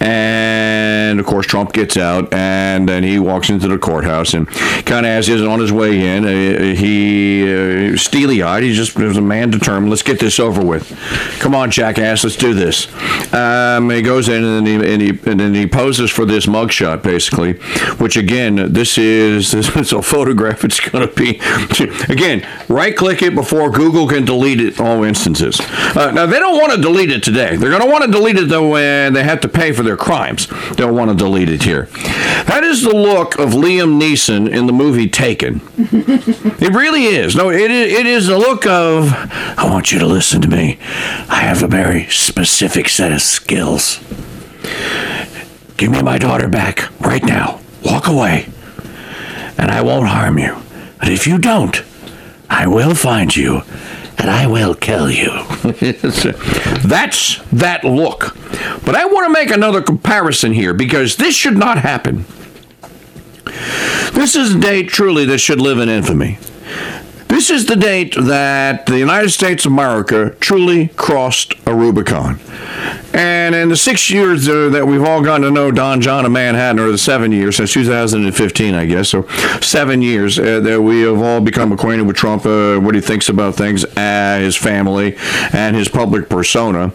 and 0.00 0.63
of 1.20 1.26
course 1.26 1.46
Trump 1.46 1.72
gets 1.72 1.96
out, 1.96 2.32
and 2.32 2.88
then 2.88 3.02
he 3.02 3.18
walks 3.18 3.50
into 3.50 3.68
the 3.68 3.78
courthouse, 3.78 4.34
and 4.34 4.48
kind 4.86 5.06
of 5.06 5.10
as 5.10 5.26
he's 5.26 5.42
on 5.42 5.60
his 5.60 5.72
way 5.72 6.16
in, 6.16 6.24
uh, 6.24 6.74
he 6.74 7.92
uh, 7.92 7.96
steely-eyed. 7.96 8.62
He 8.62 8.74
just 8.74 8.96
was 8.96 9.16
a 9.16 9.22
man 9.22 9.50
determined. 9.50 9.90
Let's 9.90 10.02
get 10.02 10.20
this 10.20 10.38
over 10.38 10.64
with. 10.64 10.88
Come 11.40 11.54
on, 11.54 11.70
jackass, 11.70 12.24
let's 12.24 12.36
do 12.36 12.54
this. 12.54 12.88
Um, 13.32 13.90
he 13.90 14.02
goes 14.02 14.28
in 14.28 14.44
and 14.44 14.66
then 14.66 14.80
he, 14.80 14.92
and 14.92 15.02
he 15.02 15.30
and 15.30 15.40
then 15.40 15.54
he 15.54 15.66
poses 15.66 16.10
for 16.10 16.24
this 16.24 16.46
mugshot, 16.46 17.02
basically, 17.02 17.54
which 17.98 18.16
again, 18.16 18.72
this 18.72 18.98
is 18.98 19.52
this 19.52 19.74
is 19.76 19.92
a 19.92 20.02
photograph. 20.02 20.64
It's 20.64 20.80
going 20.80 21.08
to 21.08 21.14
be 21.14 21.40
again, 22.12 22.46
right-click 22.68 23.22
it 23.22 23.34
before 23.34 23.70
Google 23.70 24.08
can 24.08 24.24
delete 24.24 24.60
it 24.60 24.80
all 24.80 25.04
instances. 25.04 25.60
Uh, 25.60 26.10
now 26.12 26.26
they 26.26 26.38
don't 26.38 26.56
want 26.56 26.72
to 26.72 26.80
delete 26.80 27.10
it 27.10 27.22
today. 27.22 27.56
They're 27.56 27.70
going 27.70 27.82
to 27.82 27.90
want 27.90 28.04
to 28.04 28.10
delete 28.10 28.36
it 28.36 28.48
though 28.48 28.70
when 28.70 29.12
they 29.12 29.24
have 29.24 29.40
to 29.40 29.48
pay 29.48 29.72
for 29.72 29.82
their 29.82 29.96
crimes. 29.96 30.46
They'll 30.76 30.94
want 30.94 31.03
to 31.10 31.16
delete 31.16 31.48
it 31.48 31.62
here. 31.62 31.88
That 32.46 32.62
is 32.64 32.82
the 32.82 32.94
look 32.94 33.38
of 33.38 33.50
Liam 33.50 34.00
Neeson 34.00 34.48
in 34.50 34.66
the 34.66 34.72
movie 34.72 35.08
Taken. 35.08 35.60
It 35.76 36.74
really 36.74 37.04
is. 37.04 37.34
No, 37.34 37.50
it 37.50 37.70
is, 37.70 37.92
it 37.92 38.06
is 38.06 38.26
the 38.26 38.38
look 38.38 38.66
of, 38.66 39.12
I 39.12 39.64
want 39.70 39.92
you 39.92 39.98
to 39.98 40.06
listen 40.06 40.40
to 40.42 40.48
me. 40.48 40.78
I 41.28 41.40
have 41.42 41.62
a 41.62 41.68
very 41.68 42.06
specific 42.06 42.88
set 42.88 43.12
of 43.12 43.22
skills. 43.22 44.00
Give 45.76 45.90
me 45.90 46.02
my 46.02 46.18
daughter 46.18 46.48
back 46.48 46.90
right 47.00 47.24
now. 47.24 47.60
Walk 47.84 48.06
away. 48.06 48.48
And 49.58 49.70
I 49.70 49.82
won't 49.82 50.08
harm 50.08 50.38
you. 50.38 50.56
But 50.98 51.10
if 51.10 51.26
you 51.26 51.38
don't, 51.38 51.82
I 52.48 52.66
will 52.66 52.94
find 52.94 53.34
you 53.34 53.62
and 54.24 54.30
I 54.30 54.46
will 54.46 54.74
kill 54.74 55.10
you. 55.10 55.28
That's 56.82 57.42
that 57.52 57.84
look. 57.84 58.34
But 58.86 58.94
I 58.94 59.04
want 59.04 59.26
to 59.26 59.30
make 59.30 59.50
another 59.50 59.82
comparison 59.82 60.54
here 60.54 60.72
because 60.72 61.16
this 61.16 61.34
should 61.34 61.58
not 61.58 61.76
happen. 61.76 62.24
This 64.14 64.34
is 64.34 64.54
a 64.54 64.58
date 64.58 64.88
truly 64.88 65.26
that 65.26 65.40
should 65.40 65.60
live 65.60 65.78
in 65.78 65.90
infamy. 65.90 66.38
This 67.28 67.50
is 67.50 67.66
the 67.66 67.76
date 67.76 68.14
that 68.18 68.86
the 68.86 68.96
United 68.96 69.28
States 69.28 69.66
of 69.66 69.72
America 69.72 70.34
truly 70.40 70.88
crossed 70.88 71.52
a 71.66 71.74
Rubicon. 71.74 72.40
And 73.14 73.54
in 73.54 73.68
the 73.68 73.76
six 73.76 74.10
years 74.10 74.48
uh, 74.48 74.70
that 74.70 74.88
we've 74.88 75.04
all 75.04 75.22
gotten 75.22 75.42
to 75.42 75.50
know 75.50 75.70
Don 75.70 76.00
John 76.00 76.26
of 76.26 76.32
Manhattan, 76.32 76.80
or 76.80 76.90
the 76.90 76.98
seven 76.98 77.30
years 77.30 77.56
since 77.56 77.72
2015, 77.72 78.74
I 78.74 78.86
guess, 78.86 79.08
so 79.08 79.28
seven 79.60 80.02
years 80.02 80.36
uh, 80.36 80.58
that 80.60 80.82
we 80.82 81.02
have 81.02 81.22
all 81.22 81.40
become 81.40 81.70
acquainted 81.70 82.08
with 82.08 82.16
Trump, 82.16 82.44
uh, 82.44 82.78
what 82.78 82.96
he 82.96 83.00
thinks 83.00 83.28
about 83.28 83.54
things, 83.54 83.84
uh, 83.84 84.38
his 84.40 84.56
family, 84.56 85.16
and 85.52 85.76
his 85.76 85.88
public 85.88 86.28
persona. 86.28 86.86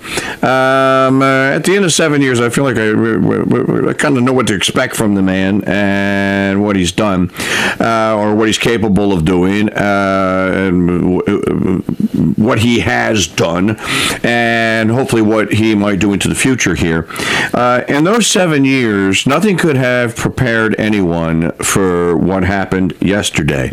Um, 0.42 1.22
uh, 1.22 1.56
at 1.56 1.64
the 1.64 1.74
end 1.78 1.86
of 1.86 1.94
seven 1.94 2.22
years, 2.22 2.42
I 2.42 2.50
feel 2.50 2.66
like 2.66 2.76
I, 2.76 2.90
I 2.90 3.94
kind 3.94 4.18
of 4.18 4.24
know 4.24 4.34
what 4.34 4.48
to 4.48 4.56
expect 4.56 4.98
from 4.98 5.16
the 5.16 5.22
man 5.22 5.64
and 5.64 6.62
what 6.62 6.76
he's 6.76 6.92
done, 6.92 7.32
uh, 7.80 8.18
or 8.18 8.36
what 8.36 8.48
he's 8.48 8.58
capable 8.58 9.14
of 9.14 9.24
doing, 9.24 9.70
and 9.70 11.09
what 11.50 12.60
he 12.60 12.80
has 12.80 13.28
done, 13.28 13.78
and 14.24 14.92
hopefully 14.92 15.22
what 15.22 15.54
he 15.54 15.76
might 15.76 16.00
do 16.00 16.14
into 16.14 16.28
the 16.28 16.36
future 16.36 16.76
here. 16.76 17.08
Uh, 17.54 17.84
in 17.88 18.04
those 18.04 18.28
seven 18.28 18.66
years, 18.66 19.26
nothing 19.26 19.58
could 19.58 19.76
have 19.76 20.16
prepared 20.16 20.76
anyone 20.80 21.52
for 21.54 22.16
what 22.18 22.44
happened 22.44 22.94
yesterday. 23.02 23.72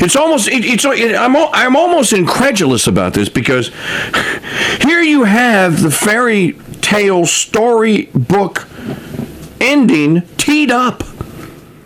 It's 0.00 0.16
almost, 0.16 0.48
it, 0.48 0.64
it's, 0.64 0.84
it, 0.84 1.14
I'm, 1.14 1.36
I'm 1.36 1.76
almost 1.76 2.12
incredulous 2.12 2.86
about 2.86 3.14
this 3.14 3.28
because 3.28 3.70
here 4.82 5.00
you 5.00 5.24
have 5.24 5.82
the 5.82 5.90
fairy 5.90 6.58
tale 6.80 7.26
storybook 7.26 8.66
ending 9.60 10.22
teed 10.36 10.70
up. 10.70 11.02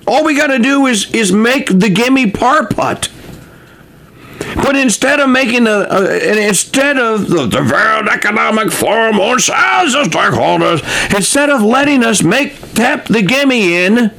All 0.07 0.25
we 0.25 0.35
got 0.37 0.49
to 0.49 0.59
do 0.59 0.87
is 0.87 1.11
is 1.13 1.33
make 1.33 1.67
the 1.67 1.91
gimme 1.91 2.31
par 2.31 2.67
putt. 2.67 3.11
But 4.57 4.77
instead 4.77 5.21
of 5.21 5.29
making 5.29 5.67
a, 5.67 5.71
uh, 5.71 6.07
a 6.11 6.49
instead 6.49 6.99
of 6.99 7.29
the, 7.29 7.47
the 7.47 7.63
World 7.63 8.09
Economic 8.09 8.73
Forum 8.73 9.21
on 9.21 9.39
size 9.39 9.95
of 9.95 10.09
stakeholders, 10.09 10.83
instead 11.15 11.51
of 11.51 11.63
letting 11.63 12.05
us 12.05 12.23
make 12.23 12.59
tap 12.75 13.07
the 13.07 13.23
gimme 13.23 13.77
in 13.77 14.11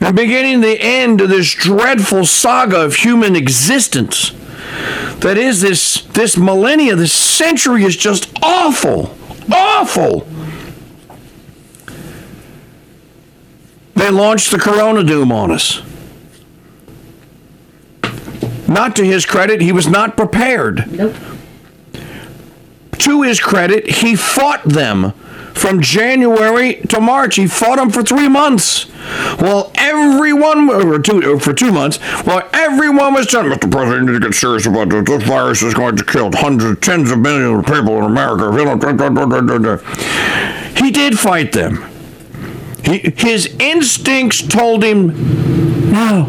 and 0.00 0.16
beginning 0.16 0.60
the 0.60 0.80
end 0.80 1.20
of 1.20 1.28
this 1.28 1.52
dreadful 1.52 2.24
saga 2.24 2.84
of 2.84 2.96
human 2.96 3.34
existence, 3.34 4.30
that 5.20 5.36
is 5.38 5.62
this 5.62 6.02
this 6.12 6.36
millennia, 6.36 6.94
this 6.94 7.12
century 7.12 7.84
is 7.84 7.96
just 7.96 8.30
awful, 8.42 9.14
awful. 9.50 10.26
They 13.94 14.10
launched 14.10 14.50
the 14.50 14.58
Corona 14.58 15.02
Doom 15.02 15.32
on 15.32 15.50
us. 15.50 15.80
Not 18.68 18.96
to 18.96 19.04
his 19.04 19.24
credit, 19.26 19.60
he 19.60 19.72
was 19.72 19.86
not 19.88 20.16
prepared. 20.16 20.90
Nope. 20.92 21.14
To 22.98 23.22
his 23.22 23.40
credit, 23.40 23.86
he 23.88 24.16
fought 24.16 24.64
them 24.64 25.12
from 25.54 25.80
January 25.80 26.74
to 26.88 27.00
March. 27.00 27.36
He 27.36 27.46
fought 27.46 27.76
them 27.76 27.90
for 27.90 28.02
three 28.02 28.28
months. 28.28 28.86
Well, 29.40 29.70
everyone, 29.76 30.68
or 30.70 30.98
two, 30.98 31.38
for 31.38 31.52
two 31.54 31.72
months, 31.72 31.98
well, 32.26 32.48
everyone 32.52 33.14
was 33.14 33.26
telling 33.26 33.50
Mr. 33.52 33.70
President, 33.70 34.06
you 34.06 34.12
need 34.14 34.20
to 34.22 34.28
get 34.28 34.34
serious 34.34 34.66
about 34.66 34.88
this. 34.88 35.04
This 35.06 35.22
virus 35.22 35.62
is 35.62 35.74
going 35.74 35.96
to 35.96 36.04
kill 36.04 36.30
hundreds, 36.34 36.80
tens 36.80 37.10
of 37.10 37.18
millions 37.20 37.60
of 37.60 37.66
people 37.74 37.98
in 37.98 38.04
America. 38.04 38.48
If 38.48 38.58
you 38.58 38.64
don't- 38.64 39.82
He 40.78 40.90
did 40.90 41.18
fight 41.18 41.52
them. 41.52 41.84
He, 42.84 43.12
his 43.16 43.46
instincts 43.58 44.42
told 44.46 44.82
him, 44.84 45.90
no, 45.92 46.24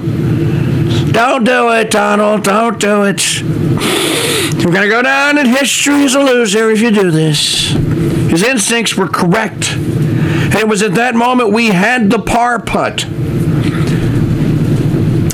don't 1.12 1.44
do 1.44 1.72
it, 1.72 1.92
Donald. 1.92 2.44
Don't 2.44 2.80
do 2.80 3.04
it. 3.04 3.42
You're 3.42 4.72
going 4.72 4.84
to 4.84 4.90
go 4.90 5.02
down 5.02 5.38
in 5.38 5.46
history 5.46 6.04
as 6.04 6.16
a 6.16 6.20
loser 6.20 6.70
if 6.70 6.82
you 6.82 6.92
do 6.92 7.12
this. 7.12 7.72
His 8.30 8.44
instincts 8.44 8.96
were 8.96 9.08
correct. 9.08 9.74
And 9.74 10.56
it 10.56 10.68
was 10.68 10.82
at 10.82 10.96
that 10.96 11.16
moment 11.16 11.54
we 11.54 11.68
had 11.68 12.10
the 12.10 12.20
par 12.20 12.60
putt. 12.60 13.06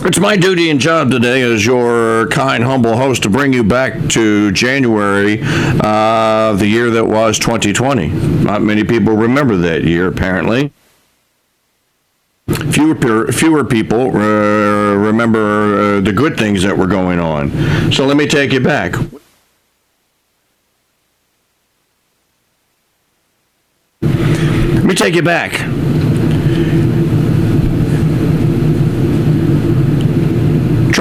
It's 0.06 0.20
my 0.20 0.36
duty 0.36 0.70
and 0.70 0.82
job 0.82 1.12
today 1.12 1.42
as 1.42 1.66
your 1.66 2.28
kind, 2.28 2.64
humble 2.64 2.98
host 2.98 3.24
to 3.24 3.30
bring 3.30 3.54
you 3.54 3.64
back 3.64 4.10
to 4.10 4.52
January 4.52 5.42
of 5.82 6.60
the 6.60 6.68
year 6.68 6.90
that 6.90 7.06
was 7.06 7.40
2020. 7.40 8.10
Not 8.10 8.62
many 8.62 8.84
people 8.84 9.16
remember 9.16 9.56
that 9.56 9.84
year, 9.84 10.08
apparently. 10.08 10.74
Fewer, 12.48 13.32
fewer 13.32 13.64
people 13.64 14.18
uh, 14.18 14.96
remember 14.96 15.98
uh, 15.98 16.02
the 16.02 16.12
good 16.12 16.36
things 16.38 16.62
that 16.64 16.78
were 16.78 16.88
going 16.88 17.20
on. 17.20 17.52
So 17.92 18.06
let 18.06 18.18
me 18.18 18.28
take 18.28 18.52
you 18.52 18.60
back. 18.60 18.96
Let 24.02 24.84
me 24.84 24.94
take 24.94 25.16
you 25.16 25.24
back. 25.24 25.54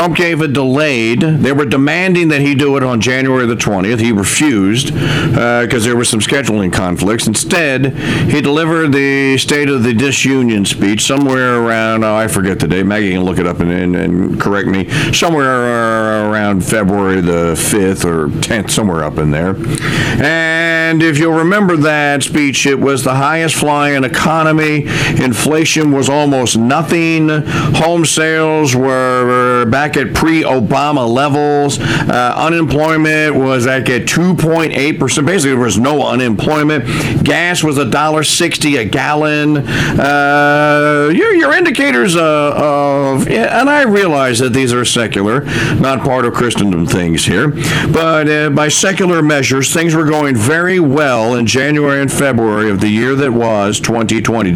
Trump 0.03 0.17
gave 0.17 0.41
a 0.41 0.49
delayed. 0.49 1.21
They 1.21 1.53
were 1.53 1.65
demanding 1.65 2.27
that 2.31 2.41
he 2.41 2.57
do 2.57 2.77
it 2.77 2.83
on 2.83 3.01
January 3.01 3.47
the 3.47 3.55
20th. 3.55 4.01
He 4.01 4.11
refused 4.11 4.93
because 4.93 5.85
uh, 5.85 5.87
there 5.87 5.97
were 5.97 6.05
some 6.05 6.19
scheduling 6.19 6.73
conflicts. 6.73 7.29
Instead, 7.29 7.97
he 8.29 8.41
delivered 8.41 8.91
the 8.91 9.39
State 9.39 9.69
of 9.69 9.85
the 9.85 9.95
Disunion 9.95 10.67
speech 10.67 11.07
somewhere 11.07 11.63
around, 11.63 12.03
oh, 12.03 12.17
I 12.17 12.27
forget 12.27 12.59
the 12.59 12.67
date. 12.67 12.85
Maggie 12.85 13.13
can 13.13 13.23
look 13.23 13.39
it 13.39 13.47
up 13.47 13.61
and, 13.61 13.71
and, 13.71 13.95
and 13.95 14.41
correct 14.41 14.67
me. 14.67 14.89
Somewhere 15.13 16.29
around 16.29 16.65
February 16.65 17.21
the 17.21 17.55
5th 17.55 18.05
or 18.05 18.27
10th, 18.27 18.71
somewhere 18.71 19.05
up 19.05 19.19
in 19.19 19.31
there. 19.31 19.55
And 20.21 21.01
if 21.01 21.17
you'll 21.17 21.39
remember 21.39 21.77
that 21.77 22.25
speech, 22.25 22.67
it 22.67 22.81
was 22.81 23.05
the 23.05 23.15
highest 23.15 23.55
flying 23.55 24.03
economy. 24.03 24.85
Inflation 25.23 25.93
was 25.93 26.09
almost 26.09 26.59
nothing. 26.59 27.29
Home 27.29 28.05
sales 28.05 28.75
were 28.75 29.65
back 29.67 29.92
back 29.93 30.07
at 30.07 30.15
pre-Obama 30.15 31.09
levels. 31.09 31.79
Uh, 31.81 32.35
unemployment 32.37 33.35
was 33.35 33.67
at 33.67 33.85
2.8 33.85 34.99
percent. 34.99 35.27
Basically, 35.27 35.51
there 35.51 35.61
was 35.61 35.79
no 35.79 36.07
unemployment. 36.07 36.85
Gas 37.25 37.63
was 37.63 37.79
a 37.79 37.85
dollar 37.85 38.25
sixty 38.25 38.77
a 38.77 38.85
gallon. 38.85 39.59
Uh, 39.59 41.11
your, 41.13 41.35
your 41.35 41.53
indicators 41.53 42.17
uh, 42.17 42.53
of, 42.55 43.29
and 43.29 43.69
I 43.69 43.83
realize 43.83 44.39
that 44.39 44.53
these 44.53 44.73
are 44.73 44.85
secular, 44.85 45.45
not 45.75 46.01
part 46.01 46.25
of 46.25 46.35
Christendom 46.35 46.87
things 46.87 47.25
here, 47.25 47.49
but 47.49 48.29
uh, 48.29 48.51
by 48.51 48.69
secular 48.69 49.23
measures, 49.23 49.73
things 49.73 49.95
were 49.95 50.07
going 50.07 50.37
very 50.37 50.81
well 50.81 51.35
in 51.35 51.47
January 51.47 52.01
and 52.01 52.11
February 52.13 52.71
of 52.71 52.81
the 52.81 52.89
year 52.89 53.15
that 53.15 53.33
was 53.33 53.81
2020. 53.81 54.53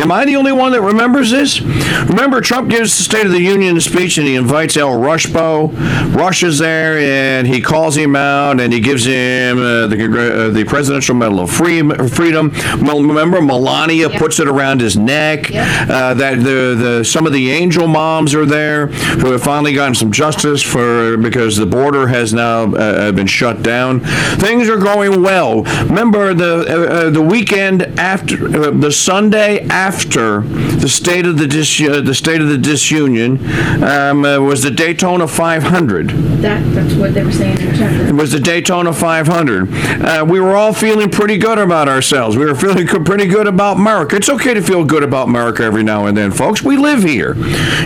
Am 0.00 0.12
I 0.12 0.24
the 0.24 0.36
only 0.36 0.52
one 0.52 0.72
that 0.72 0.82
remembers 0.82 1.30
this? 1.30 1.60
Remember, 1.60 2.40
Trump 2.40 2.70
gives 2.70 2.96
the 2.96 3.02
State 3.02 3.26
of 3.26 3.32
the 3.32 3.40
Union 3.40 3.80
speech 3.80 4.18
and 4.18 4.26
he 4.26 4.34
invites 4.34 4.67
invites 4.68 4.76
El 4.76 4.98
Rushbo. 4.98 6.14
Rush 6.14 6.42
is 6.42 6.58
there, 6.58 6.98
and 6.98 7.46
he 7.46 7.60
calls 7.60 7.96
him 7.96 8.16
out, 8.16 8.60
and 8.60 8.72
he 8.72 8.80
gives 8.80 9.04
him 9.04 9.58
uh, 9.58 9.86
the 9.86 10.46
uh, 10.46 10.50
the 10.50 10.64
Presidential 10.64 11.14
Medal 11.14 11.40
of 11.40 11.50
Freedom. 11.50 11.90
Remember, 11.90 13.40
Melania 13.40 14.08
yep. 14.08 14.18
puts 14.18 14.40
it 14.40 14.48
around 14.48 14.80
his 14.80 14.96
neck. 14.96 15.50
Yep. 15.50 15.88
Uh, 15.88 16.14
that 16.14 16.36
the 16.38 16.74
the 16.74 17.04
some 17.04 17.26
of 17.26 17.32
the 17.32 17.50
angel 17.50 17.86
moms 17.86 18.34
are 18.34 18.46
there 18.46 18.88
who 18.88 19.32
have 19.32 19.42
finally 19.42 19.72
gotten 19.72 19.94
some 19.94 20.12
justice 20.12 20.62
for 20.62 21.16
because 21.16 21.56
the 21.56 21.66
border 21.66 22.08
has 22.08 22.32
now 22.32 22.74
uh, 22.74 23.12
been 23.12 23.26
shut 23.26 23.62
down. 23.62 24.00
Things 24.38 24.68
are 24.68 24.78
going 24.78 25.22
well. 25.22 25.62
Remember 25.84 26.34
the 26.34 26.66
uh, 26.68 26.92
uh, 26.92 27.10
the 27.10 27.22
weekend 27.22 27.82
after 27.98 28.36
the 28.70 28.92
Sunday 28.92 29.60
after 29.68 30.40
the 30.40 30.88
state 30.88 31.26
of 31.26 31.38
the 31.38 31.46
dis, 31.46 31.78
the 31.78 32.14
state 32.14 32.40
of 32.40 32.48
the 32.48 32.58
disunion 32.58 33.38
um, 33.82 34.22
was 34.22 34.57
was 34.58 34.64
the 34.64 34.70
Daytona 34.72 35.28
500. 35.28 36.08
That, 36.08 36.74
that's 36.74 36.94
what 36.94 37.14
they 37.14 37.22
were 37.22 37.30
saying 37.30 37.60
in 37.60 37.68
the 37.68 37.76
chapter. 37.76 38.08
It 38.08 38.14
was 38.14 38.32
the 38.32 38.40
Daytona 38.40 38.92
500. 38.92 39.68
Uh, 39.72 40.26
we 40.28 40.40
were 40.40 40.56
all 40.56 40.72
feeling 40.72 41.10
pretty 41.10 41.38
good 41.38 41.58
about 41.58 41.88
ourselves. 41.88 42.36
We 42.36 42.44
were 42.44 42.56
feeling 42.56 42.88
pretty 43.04 43.26
good 43.26 43.46
about 43.46 43.76
America. 43.76 44.16
It's 44.16 44.28
okay 44.28 44.54
to 44.54 44.60
feel 44.60 44.84
good 44.84 45.04
about 45.04 45.28
America 45.28 45.62
every 45.62 45.84
now 45.84 46.06
and 46.06 46.16
then, 46.16 46.32
folks. 46.32 46.60
We 46.60 46.76
live 46.76 47.04
here. 47.04 47.36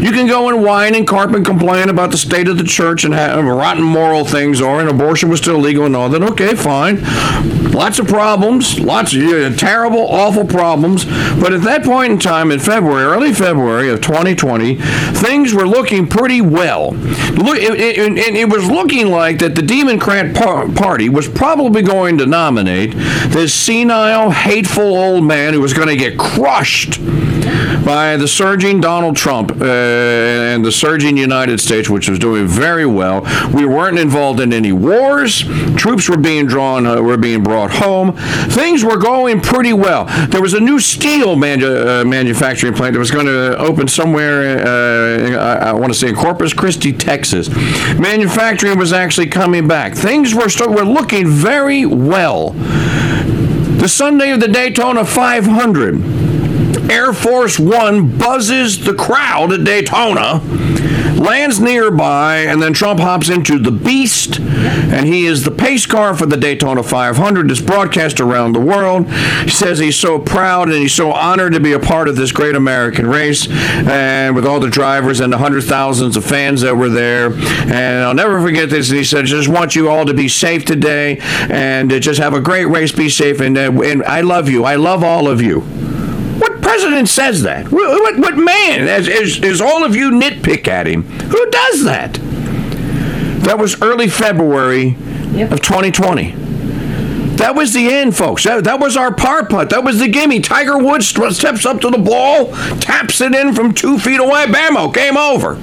You 0.01 0.13
can 0.13 0.27
go 0.27 0.49
and 0.49 0.65
whine 0.65 0.95
and 0.95 1.07
carp 1.07 1.33
and 1.33 1.45
complain 1.45 1.91
about 1.91 2.11
the 2.11 2.17
state 2.17 2.49
of 2.49 2.57
the 2.57 2.65
church 2.65 3.05
and 3.05 3.13
how 3.13 3.39
rotten 3.43 3.85
moral 3.85 4.25
things 4.25 4.63
are, 4.63 4.81
and 4.81 4.89
abortion 4.89 5.29
was 5.29 5.41
still 5.41 5.59
legal 5.59 5.85
and 5.85 5.95
all 5.95 6.09
that. 6.09 6.23
Okay, 6.23 6.55
fine. 6.55 7.03
Lots 7.73 7.99
of 7.99 8.07
problems, 8.07 8.81
lots 8.81 9.15
of 9.15 9.23
uh, 9.23 9.55
terrible, 9.57 10.01
awful 10.01 10.47
problems. 10.47 11.05
But 11.05 11.53
at 11.53 11.63
that 11.63 11.85
point 11.85 12.13
in 12.13 12.19
time, 12.19 12.51
in 12.51 12.61
February, 12.61 13.05
early 13.05 13.35
February 13.35 13.91
of 13.91 14.01
2020, 14.01 14.77
things 14.77 15.53
were 15.53 15.67
looking 15.67 16.07
pretty 16.07 16.41
well. 16.41 16.62
Look, 16.63 17.59
it, 17.59 17.79
it, 17.79 18.19
it, 18.19 18.35
it 18.35 18.49
was 18.49 18.67
looking 18.67 19.09
like 19.09 19.39
that 19.41 19.55
the 19.55 19.63
Democrat 19.63 20.35
Party 20.35 21.09
was 21.09 21.29
probably 21.29 21.83
going 21.83 22.19
to 22.19 22.27
nominate 22.27 22.93
this 23.29 23.55
senile, 23.55 24.31
hateful 24.31 24.97
old 24.97 25.25
man 25.25 25.55
who 25.55 25.61
was 25.61 25.73
going 25.73 25.89
to 25.89 25.97
get 25.97 26.19
crushed 26.19 27.01
by 27.85 28.17
the 28.17 28.29
surging 28.29 28.81
Donald 28.81 29.17
Trump 29.17 29.51
uh, 29.51 29.65
and 29.65 30.65
the 30.65 30.73
surging 30.73 31.17
United 31.17 31.61
States, 31.61 31.89
which 31.89 32.09
was 32.09 32.19
doing 32.19 32.47
very 32.47 32.87
well. 32.87 33.23
We 33.53 33.65
weren't 33.65 33.99
involved 33.99 34.41
in 34.41 34.53
any 34.53 34.73
wars. 34.73 35.43
Troops 35.77 36.09
were 36.09 36.17
being 36.17 36.47
drawn, 36.47 36.87
uh, 36.87 37.01
were 37.01 37.17
being 37.17 37.43
brought 37.43 37.73
home. 37.73 38.13
Things 38.51 38.85
were 38.85 38.99
going 38.99 39.41
pretty 39.41 39.73
well. 39.73 40.05
There 40.29 40.43
was 40.43 40.55
a 40.55 40.61
new 40.61 40.79
steel 40.79 41.33
uh, 41.33 41.37
manufacturing 41.37 42.75
plant 42.75 42.95
that 42.95 42.99
was 42.99 43.11
going 43.11 43.27
to 43.27 43.57
open 43.59 43.89
somewhere. 43.89 44.65
Uh, 44.67 45.39
I, 45.39 45.71
I 45.71 45.73
want 45.73 45.93
to 45.93 45.99
say 45.99 46.09
in 46.09 46.15
Corpus 46.15 46.53
Christi, 46.53 46.93
Texas. 46.93 47.49
Manufacturing 47.99 48.79
was 48.79 48.93
actually 48.93 49.29
coming 49.29 49.67
back. 49.67 49.95
Things 49.95 50.35
were, 50.35 50.49
start, 50.49 50.71
were 50.71 50.85
looking 50.85 51.27
very 51.29 51.87
well. 51.87 52.51
The 53.83 53.89
Sunday 53.89 54.31
of 54.31 54.39
the 54.39 54.47
Daytona 54.47 55.05
500, 55.05 56.22
Air 56.91 57.13
Force 57.13 57.59
One 57.59 58.17
buzzes 58.19 58.85
the 58.85 58.95
crowd 58.95 59.53
at 59.53 59.65
Daytona 59.65 60.41
lands 61.23 61.61
nearby, 61.61 62.39
and 62.39 62.61
then 62.61 62.73
Trump 62.73 63.01
hops 63.01 63.29
into 63.29 63.59
the 63.59 63.71
Beast, 63.71 64.39
and 64.41 65.07
he 65.07 65.27
is 65.27 65.45
the 65.45 65.51
pace 65.51 65.87
car 65.87 66.15
for 66.15 66.27
the 66.27 66.37
Daytona 66.37 66.83
500. 66.83 67.51
It's 67.51 67.61
broadcast 67.61 68.21
around 68.21 68.53
the 68.53 68.61
world. 68.61 69.09
He 69.45 69.51
says 69.51 69.79
he's 69.79 69.97
so 69.97 70.19
proud 70.19 70.69
and 70.69 70.77
he's 70.77 70.95
so 70.95 71.13
honored 71.13 71.53
to 71.53 71.61
be 71.61 71.73
a 71.73 71.79
part 71.79 72.09
of 72.09 72.17
this 72.17 72.33
great 72.33 72.55
American 72.55 73.07
race, 73.07 73.49
and 73.49 74.35
with 74.35 74.47
all 74.47 74.61
the 74.61 74.71
drivers 74.71 75.21
and 75.21 75.33
the 75.33 75.39
hundred 75.39 75.63
thousands 75.65 76.17
of 76.17 76.25
fans 76.25 76.61
that 76.63 76.77
were 76.77 76.89
there. 76.89 77.33
And 77.33 78.05
I'll 78.05 78.15
never 78.15 78.41
forget 78.41 78.69
this. 78.71 78.91
And 78.91 78.99
He 78.99 79.05
said, 79.05 79.25
"Just 79.27 79.49
want 79.49 79.77
you 79.77 79.89
all 79.89 80.05
to 80.05 80.15
be 80.15 80.29
safe 80.29 80.65
today, 80.65 81.19
and 81.49 81.91
just 82.03 82.21
have 82.21 82.35
a 82.35 82.41
great 82.41 82.67
race. 82.67 82.93
Be 82.93 83.09
safe, 83.09 83.41
and, 83.41 83.57
uh, 83.57 83.71
and 83.83 84.03
I 84.05 84.23
love 84.23 84.49
you. 84.49 84.65
I 84.65 84.77
love 84.77 85.05
all 85.05 85.29
of 85.29 85.41
you." 85.41 85.82
President 86.83 87.09
says 87.09 87.43
that? 87.43 87.71
What, 87.71 88.19
what 88.19 88.37
man, 88.37 88.89
as, 88.89 89.09
as, 89.09 89.41
as 89.41 89.61
all 89.61 89.85
of 89.85 89.95
you 89.95 90.11
nitpick 90.11 90.67
at 90.67 90.89
him, 90.89 91.05
who 91.05 91.51
does 91.51 91.85
that? 91.85 92.15
That 93.45 93.57
was 93.57 93.81
early 93.81 94.09
February 94.09 94.97
yep. 95.31 95.53
of 95.53 95.63
2020. 95.63 96.33
That 97.37 97.55
was 97.55 97.73
the 97.73 97.89
end, 97.89 98.17
folks. 98.17 98.43
That, 98.43 98.65
that 98.65 98.81
was 98.81 98.97
our 98.97 99.15
par 99.15 99.47
putt. 99.47 99.71
That 99.71 99.85
was 99.85 100.01
the 100.01 100.09
gimme. 100.09 100.41
Tiger 100.41 100.77
Woods 100.77 101.07
steps 101.07 101.65
up 101.65 101.81
to 101.83 101.91
the 101.91 101.99
ball, 101.99 102.53
taps 102.81 103.21
it 103.21 103.33
in 103.33 103.55
from 103.55 103.75
two 103.75 104.01
feet 104.01 104.19
away. 104.19 104.47
Bammo, 104.47 104.89
oh, 104.89 104.91
game 104.91 105.17
over. 105.17 105.55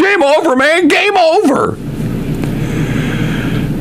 Game 0.00 0.22
over, 0.22 0.56
man. 0.56 0.88
Game 0.88 1.16
over. 1.18 1.72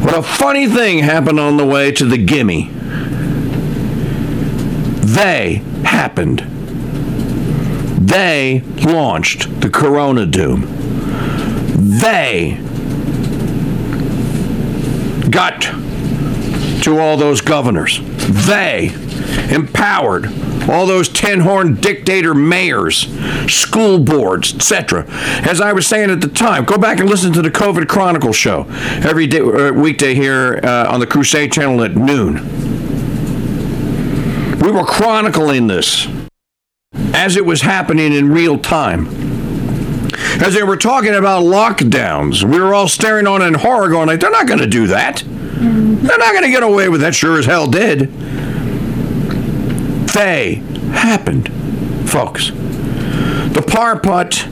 What 0.04 0.18
a 0.18 0.22
funny 0.22 0.68
thing 0.68 1.00
happened 1.00 1.40
on 1.40 1.56
the 1.56 1.66
way 1.66 1.94
to 1.94 2.04
the 2.04 2.18
gimme. 2.18 2.70
They 5.06 5.64
happened. 5.86 6.57
They 8.08 8.62
launched 8.78 9.60
the 9.60 9.70
Corona 9.70 10.26
Doom. 10.26 10.62
They 12.00 12.58
got 15.30 15.62
to 16.84 17.00
all 17.00 17.18
those 17.18 17.42
governors. 17.42 18.00
They 18.48 18.94
empowered 19.52 20.28
all 20.70 20.86
those 20.86 21.10
tin 21.10 21.42
horn 21.42 21.76
dictator 21.76 22.34
mayors, 22.34 23.08
school 23.52 24.00
boards, 24.00 24.56
etc. 24.56 25.06
As 25.46 25.60
I 25.60 25.74
was 25.74 25.86
saying 25.86 26.10
at 26.10 26.22
the 26.22 26.30
time, 26.30 26.64
go 26.64 26.78
back 26.78 27.02
and 27.02 27.10
listen 27.10 27.34
to 27.34 27.42
the 27.42 27.52
COVID 27.52 27.90
Chronicle 27.90 28.32
show 28.32 28.68
every 29.04 29.28
day, 29.28 29.42
uh, 29.42 29.74
weekday 29.74 30.16
here 30.16 30.62
uh, 30.64 30.90
on 30.90 31.02
the 31.02 31.08
Crusade 31.08 31.52
channel 31.52 31.84
at 31.84 31.98
noon. 31.98 32.36
We 34.62 34.72
were 34.72 34.86
chronicling 34.86 35.68
this 35.68 36.08
as 37.18 37.36
it 37.36 37.46
was 37.46 37.62
happening 37.62 38.14
in 38.14 38.32
real 38.32 38.60
time. 38.60 39.08
As 40.40 40.54
they 40.54 40.62
were 40.62 40.78
talking 40.78 41.16
about 41.16 41.44
lockdowns, 41.44 42.44
we 42.44 42.60
were 42.60 42.76
all 42.76 42.88
staring 42.88 43.26
on 43.26 43.42
in 43.42 43.56
horror, 43.56 43.90
going 43.90 44.08
like, 44.08 44.20
"They're 44.20 44.30
not 44.30 44.46
going 44.46 44.60
to 44.60 44.68
do 44.68 44.86
that. 44.88 45.24
They're 45.26 46.18
not 46.18 46.32
going 46.32 46.44
to 46.44 46.52
get 46.52 46.62
away 46.62 46.90
with 46.90 47.02
that." 47.02 47.16
Sure 47.16 47.40
as 47.40 47.48
hell 47.48 47.66
did. 47.68 48.12
They 50.14 50.62
happened, 50.94 51.50
folks. 52.08 52.52
The 52.52 53.64
par 53.68 54.00
putt 54.00 54.48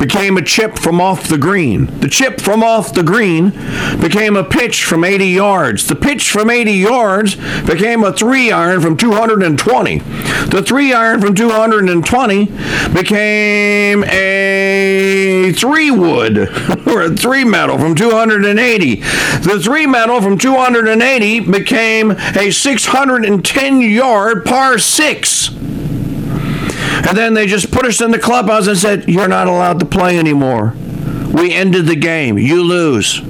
became 0.00 0.38
a 0.38 0.42
chip 0.42 0.78
from 0.78 0.98
off 1.00 1.28
the 1.28 1.36
green. 1.36 2.00
The 2.00 2.08
chip 2.08 2.40
from 2.40 2.62
off 2.62 2.94
the 2.94 3.02
green 3.02 3.50
became 4.00 4.34
a 4.34 4.42
pitch 4.42 4.82
from 4.82 5.04
80 5.04 5.26
yards. 5.26 5.86
The 5.86 5.94
pitch 5.94 6.30
from 6.30 6.48
80 6.48 6.72
yards 6.72 7.36
became 7.66 8.02
a 8.02 8.12
three 8.12 8.50
iron 8.50 8.80
from 8.80 8.96
220. 8.96 9.98
The 9.98 10.64
three 10.66 10.94
iron 10.94 11.20
from 11.20 11.34
220 11.34 12.46
became 12.94 14.04
a 14.04 15.52
three 15.54 15.90
wood 15.90 16.38
or 16.86 17.02
a 17.02 17.14
three 17.14 17.44
metal 17.44 17.78
from 17.78 17.94
280. 17.94 18.94
The 18.96 19.60
three 19.62 19.86
metal 19.86 20.22
from 20.22 20.38
280 20.38 21.40
became 21.40 22.12
a 22.12 22.50
610 22.50 23.80
yard 23.82 24.46
par 24.46 24.78
six. 24.78 25.50
And 27.06 27.16
then 27.16 27.34
they 27.34 27.46
just 27.46 27.70
put 27.70 27.86
us 27.86 28.00
in 28.00 28.10
the 28.10 28.18
clubhouse 28.18 28.66
and 28.66 28.76
said, 28.76 29.08
You're 29.08 29.28
not 29.28 29.46
allowed 29.46 29.80
to 29.80 29.86
play 29.86 30.18
anymore. 30.18 30.74
We 31.32 31.52
ended 31.52 31.86
the 31.86 31.96
game. 31.96 32.38
You 32.38 32.62
lose. 32.62 33.22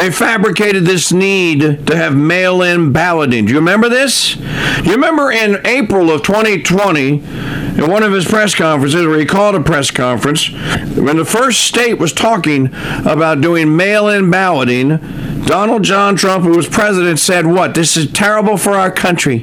They 0.00 0.10
fabricated 0.10 0.86
this 0.86 1.12
need 1.12 1.86
to 1.86 1.94
have 1.94 2.16
mail 2.16 2.62
in 2.62 2.90
balloting. 2.90 3.44
Do 3.44 3.52
you 3.52 3.58
remember 3.58 3.90
this? 3.90 4.34
You 4.34 4.92
remember 4.92 5.30
in 5.30 5.60
April 5.66 6.10
of 6.10 6.22
2020, 6.22 7.08
in 7.10 7.22
one 7.86 8.02
of 8.02 8.10
his 8.10 8.24
press 8.24 8.54
conferences, 8.54 9.06
where 9.06 9.18
he 9.18 9.26
called 9.26 9.56
a 9.56 9.60
press 9.60 9.90
conference, 9.90 10.50
when 10.96 11.18
the 11.18 11.26
first 11.26 11.64
state 11.64 11.98
was 11.98 12.14
talking 12.14 12.70
about 13.04 13.42
doing 13.42 13.76
mail 13.76 14.08
in 14.08 14.30
balloting, 14.30 14.96
Donald 15.44 15.82
John 15.82 16.16
Trump, 16.16 16.44
who 16.44 16.56
was 16.56 16.66
president, 16.66 17.18
said, 17.18 17.44
What? 17.44 17.74
This 17.74 17.98
is 17.98 18.10
terrible 18.10 18.56
for 18.56 18.70
our 18.70 18.90
country. 18.90 19.40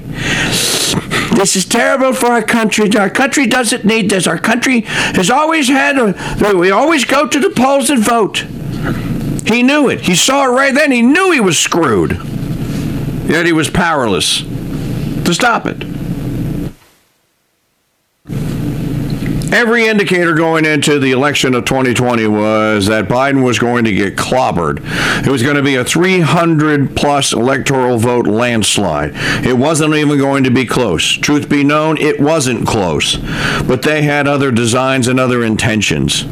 This 1.36 1.56
is 1.56 1.66
terrible 1.66 2.14
for 2.14 2.32
our 2.32 2.42
country. 2.42 2.90
Our 2.98 3.12
country 3.12 3.46
doesn't 3.46 3.86
need 3.86 4.10
this. 4.10 4.26
Our 4.26 4.40
country 4.40 4.82
has 4.88 5.30
always 5.30 5.68
had, 5.68 6.00
a, 6.00 6.58
we 6.58 6.72
always 6.72 7.06
go 7.06 7.28
to 7.28 7.40
the 7.40 7.52
polls 7.52 7.92
and 7.92 8.04
vote. 8.04 8.44
He 9.48 9.64
knew 9.64 9.90
it. 9.90 10.02
He 10.02 10.16
saw 10.16 10.46
it 10.46 10.50
right 10.50 10.74
then. 10.74 10.92
He 10.92 11.02
knew 11.02 11.32
he 11.32 11.40
was 11.40 11.58
screwed. 11.58 12.12
Yet 13.28 13.46
he 13.46 13.54
was 13.54 13.70
powerless 13.70 14.42
to 14.42 15.34
stop 15.34 15.66
it. 15.66 15.84
Every 19.54 19.88
indicator 19.88 20.34
going 20.34 20.66
into 20.66 21.00
the 21.00 21.12
election 21.12 21.54
of 21.56 21.64
2020 21.64 22.28
was 22.28 22.88
that 22.88 23.08
Biden 23.08 23.44
was 23.44 23.58
going 23.58 23.86
to 23.86 23.94
get 23.94 24.18
clobbered. 24.18 24.82
It 25.26 25.32
was 25.32 25.42
going 25.42 25.56
to 25.56 25.64
be 25.64 25.76
a 25.76 25.86
300 25.86 26.98
plus 26.98 27.32
electoral 27.32 27.98
vote 27.98 28.28
landslide. 28.28 29.12
It 29.46 29.58
wasn't 29.58 29.94
even 29.96 30.18
going 30.18 30.44
to 30.44 30.52
be 30.52 30.66
close. 30.66 31.10
Truth 31.10 31.48
be 31.48 31.64
known, 31.64 31.98
it 31.98 32.20
wasn't 32.20 32.68
close. 32.68 33.16
But 33.66 33.84
they 33.84 34.04
had 34.04 34.28
other 34.28 34.52
designs 34.52 35.08
and 35.08 35.18
other 35.18 35.44
intentions. 35.44 36.26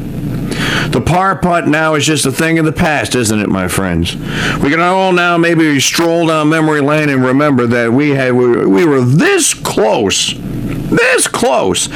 The 0.96 1.02
par 1.02 1.36
putt 1.36 1.68
now 1.68 1.94
is 1.94 2.06
just 2.06 2.24
a 2.24 2.32
thing 2.32 2.58
of 2.58 2.64
the 2.64 2.72
past, 2.72 3.14
isn't 3.14 3.38
it, 3.38 3.50
my 3.50 3.68
friends? 3.68 4.16
We 4.16 4.70
can 4.70 4.80
all 4.80 5.12
now 5.12 5.36
maybe 5.36 5.78
stroll 5.78 6.28
down 6.28 6.48
memory 6.48 6.80
lane 6.80 7.10
and 7.10 7.22
remember 7.22 7.66
that 7.66 7.92
we 7.92 8.12
had 8.12 8.32
we, 8.32 8.64
we 8.64 8.86
were 8.86 9.02
this 9.02 9.52
close, 9.52 10.32
this 10.90 11.28
close. 11.28 11.88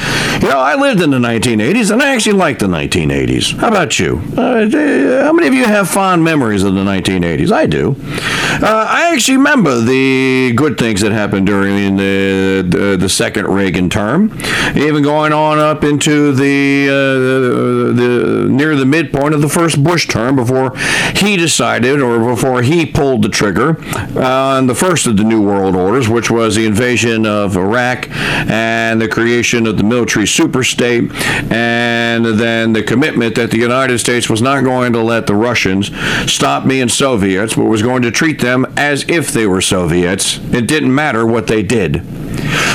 You 0.42 0.48
know, 0.48 0.58
I 0.58 0.74
lived 0.74 1.00
in 1.00 1.10
the 1.10 1.18
1980s, 1.18 1.90
and 1.90 2.02
I 2.02 2.14
actually 2.14 2.36
liked 2.36 2.60
the 2.60 2.66
1980s. 2.66 3.56
How 3.58 3.68
about 3.68 3.98
you? 3.98 4.20
Uh, 4.36 5.24
how 5.24 5.32
many 5.32 5.46
of 5.46 5.54
you 5.54 5.64
have 5.64 5.88
fond 5.88 6.24
memories 6.24 6.62
of 6.62 6.74
the 6.74 6.84
1980s? 6.84 7.52
I 7.52 7.66
do. 7.66 7.96
Uh, 8.00 8.86
I 8.88 9.12
actually 9.12 9.36
remember 9.36 9.80
the 9.80 10.52
good 10.54 10.78
things 10.78 11.00
that 11.02 11.12
happened 11.12 11.46
during 11.46 11.96
the 11.96 12.66
the, 12.66 12.96
the 12.98 13.08
second 13.08 13.46
Reagan 13.46 13.88
term, 13.88 14.36
even 14.76 15.02
going 15.02 15.32
on 15.32 15.58
up 15.58 15.84
into 15.84 16.32
the 16.32 16.88
uh, 16.88 16.92
the, 16.92 17.92
the 17.94 18.48
near 18.48 18.76
the 18.76 18.86
midpoint 18.86 19.34
of 19.34 19.40
the 19.40 19.48
first 19.48 19.82
Bush 19.82 20.06
term 20.06 20.36
before 20.36 20.76
he 21.14 21.36
decided 21.36 22.00
or 22.00 22.18
before 22.18 22.62
he 22.62 22.86
pulled 22.86 23.22
the 23.22 23.28
trigger 23.28 23.80
on 24.18 24.66
the 24.66 24.74
first 24.74 25.06
of 25.06 25.16
the 25.16 25.24
New 25.24 25.42
World 25.42 25.76
Orders, 25.76 26.08
which 26.08 26.30
was 26.30 26.56
the 26.56 26.66
invasion 26.66 27.26
of 27.26 27.56
Iraq 27.56 28.08
and 28.10 28.79
the 29.00 29.08
creation 29.08 29.66
of 29.66 29.76
the 29.76 29.82
military 29.84 30.26
superstate, 30.26 31.12
and 31.50 32.24
then 32.24 32.72
the 32.72 32.82
commitment 32.82 33.34
that 33.36 33.50
the 33.50 33.58
United 33.58 33.98
States 33.98 34.28
was 34.28 34.42
not 34.42 34.64
going 34.64 34.92
to 34.92 35.02
let 35.02 35.26
the 35.26 35.34
Russians 35.34 35.90
stop 36.30 36.66
being 36.66 36.88
Soviets, 36.88 37.54
but 37.54 37.64
was 37.64 37.82
going 37.82 38.02
to 38.02 38.10
treat 38.10 38.40
them 38.40 38.66
as 38.76 39.04
if 39.08 39.32
they 39.32 39.46
were 39.46 39.60
Soviets. 39.60 40.38
It 40.52 40.66
didn't 40.66 40.94
matter 40.94 41.26
what 41.26 41.46
they 41.46 41.62
did. 41.62 42.02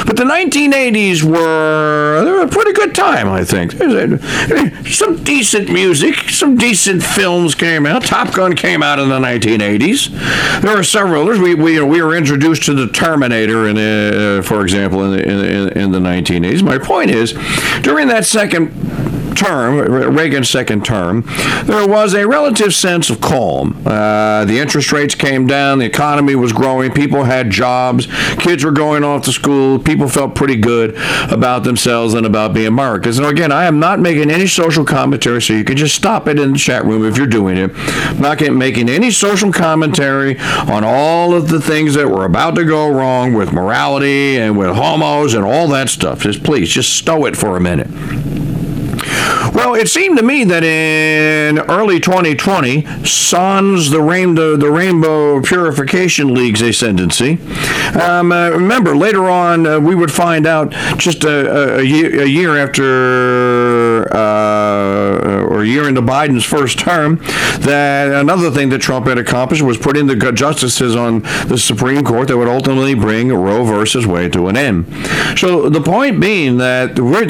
But 0.06 0.18
the 0.18 0.24
1980s 0.24 1.24
were, 1.24 2.42
a 2.44 2.48
pretty 2.48 2.74
good 2.74 2.94
time, 2.94 3.28
I 3.30 3.44
think. 3.44 3.72
Some 4.88 5.24
decent 5.24 5.72
music, 5.72 6.30
some 6.30 6.56
decent 6.56 7.04
films 7.04 7.56
came 7.56 7.86
out. 7.86 8.04
Top 8.04 8.34
Gun 8.34 8.56
came 8.56 8.84
out 8.84 9.00
in 9.00 9.10
the 9.10 9.20
1980s. 9.20 10.62
There 10.62 10.76
were 10.76 10.84
several 10.84 11.24
others. 11.24 11.40
We, 11.40 11.56
we, 11.56 11.80
we 11.82 12.02
were 12.02 12.16
introduced 12.16 12.64
to 12.64 12.74
the 12.74 12.88
Terminator, 12.88 13.68
in, 13.68 13.78
uh, 13.78 14.42
for 14.42 14.62
example, 14.62 15.04
in 15.04 15.12
the, 15.12 15.24
in, 15.24 15.78
in 15.78 15.92
the 15.92 16.00
1980s. 16.00 16.64
My 16.64 16.78
point 16.78 17.12
is, 17.12 17.34
during 17.82 18.08
that 18.08 18.26
second 18.26 18.72
term, 19.38 19.78
Reagan's 20.16 20.50
second 20.50 20.86
term, 20.86 21.24
there 21.66 21.88
was 21.88 22.14
a 22.14 22.28
relative 22.28 22.74
sense 22.74 23.10
of 23.10 23.22
calm. 23.22 23.82
Uh, 23.86 24.46
the 24.46 24.60
interest 24.60 24.92
rates 24.92 25.16
came 25.16 25.48
down, 25.48 25.80
the 25.80 25.86
economy 25.86 26.36
was 26.36 26.54
growing, 26.54 26.92
people 26.92 27.24
had 27.24 27.50
jobs, 27.50 28.08
kids 28.38 28.64
were 28.64 28.72
going 28.72 29.04
off 29.04 29.24
to 29.24 29.32
school, 29.32 29.80
people 29.80 30.08
felt 30.08 30.36
pretty 30.36 30.56
good 30.56 30.96
about 31.32 31.64
themselves 31.64 32.14
and 32.14 32.26
about 32.26 32.54
being 32.54 32.68
Americans. 32.68 33.18
And 33.18 33.28
again, 33.28 33.52
I 33.52 33.66
am 33.66 33.80
not 33.80 34.00
making 34.00 34.32
any 34.32 34.48
social 34.48 34.86
commentary, 34.86 35.42
so 35.42 35.54
you 35.54 35.64
can 35.64 35.78
just 35.78 35.96
stop 35.96 36.28
it 36.28 36.40
in 36.40 36.54
the 36.54 36.58
chat 36.58 36.86
room 36.86 37.06
if 37.06 37.18
you're 37.18 37.28
doing 37.28 37.58
it. 37.58 37.72
I'm 37.76 38.20
not 38.20 38.40
making 38.40 38.90
any 38.90 39.12
social 39.12 39.52
commentary 39.52 40.40
on 40.40 40.84
all 40.84 41.34
of 41.34 41.50
the 41.50 41.62
things 41.62 41.94
that 41.96 42.10
were 42.10 42.26
about 42.26 42.56
to 42.56 42.66
go 42.66 42.90
wrong 42.90 43.34
with 43.34 43.54
morality 43.54 44.38
and 44.38 44.58
with 44.58 44.76
homos 44.76 45.34
and 45.34 45.44
all 45.44 45.68
that 45.70 45.90
stuff. 45.90 46.22
Just 46.22 46.44
please, 46.44 46.70
just 46.70 46.96
stow 46.96 47.26
it 47.26 47.36
for 47.36 47.58
a 47.58 47.62
minute. 47.62 48.45
Well, 49.54 49.76
it 49.76 49.88
seemed 49.90 50.18
to 50.18 50.24
me 50.24 50.44
that 50.46 50.64
in 50.64 51.60
early 51.60 52.00
2020, 52.00 53.06
sans 53.06 53.90
the 53.90 54.02
rainbow, 54.02 54.56
the 54.56 54.72
Rainbow 54.72 55.42
Purification 55.42 56.34
League's 56.34 56.62
ascendancy, 56.62 57.40
um, 58.00 58.32
uh, 58.32 58.50
remember 58.50 58.96
later 58.96 59.30
on 59.30 59.66
uh, 59.66 59.80
we 59.80 59.96
would 59.96 60.12
find 60.12 60.46
out 60.46 60.72
just 60.98 61.24
a, 61.24 61.80
a, 61.80 61.84
year, 61.84 62.24
a 62.24 62.28
year, 62.28 62.58
after 62.58 64.14
uh, 64.14 65.46
or 65.50 65.64
a 65.64 65.68
year 65.68 65.88
into 65.88 66.02
Biden's 66.02 66.44
first 66.44 66.80
term 66.80 67.18
that 67.60 68.12
another 68.12 68.52
thing 68.52 68.70
that 68.70 68.80
Trump 68.80 69.08
had 69.08 69.18
accomplished 69.18 69.62
was 69.62 69.78
putting 69.78 70.08
the 70.08 70.16
justices 70.32 70.96
on 70.96 71.22
the 71.48 71.58
Supreme 71.58 72.04
Court 72.04 72.28
that 72.28 72.38
would 72.38 72.48
ultimately 72.48 72.94
bring 72.94 73.32
Roe 73.32 73.64
versus 73.64 74.06
Wade 74.06 74.34
to 74.34 74.48
an 74.48 74.58
end. 74.58 74.86
So 75.38 75.70
the 75.70 75.82
point 75.82 76.20
being 76.20 76.58
that 76.58 77.00
we're, 77.00 77.26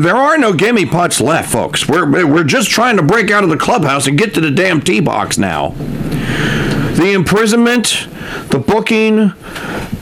there 0.00 0.16
are 0.16 0.38
no 0.38 0.52
gimme 0.52 0.86
putts 0.86 1.20
left, 1.20 1.51
folks. 1.52 1.86
We're, 1.86 2.26
we're 2.26 2.44
just 2.44 2.70
trying 2.70 2.96
to 2.96 3.02
break 3.02 3.30
out 3.30 3.44
of 3.44 3.50
the 3.50 3.58
clubhouse 3.58 4.06
and 4.06 4.16
get 4.16 4.32
to 4.34 4.40
the 4.40 4.50
damn 4.50 4.80
tee 4.80 5.00
box 5.00 5.36
now. 5.36 5.68
The 6.96 7.12
imprisonment, 7.12 8.08
the 8.48 8.58
booking, 8.58 9.16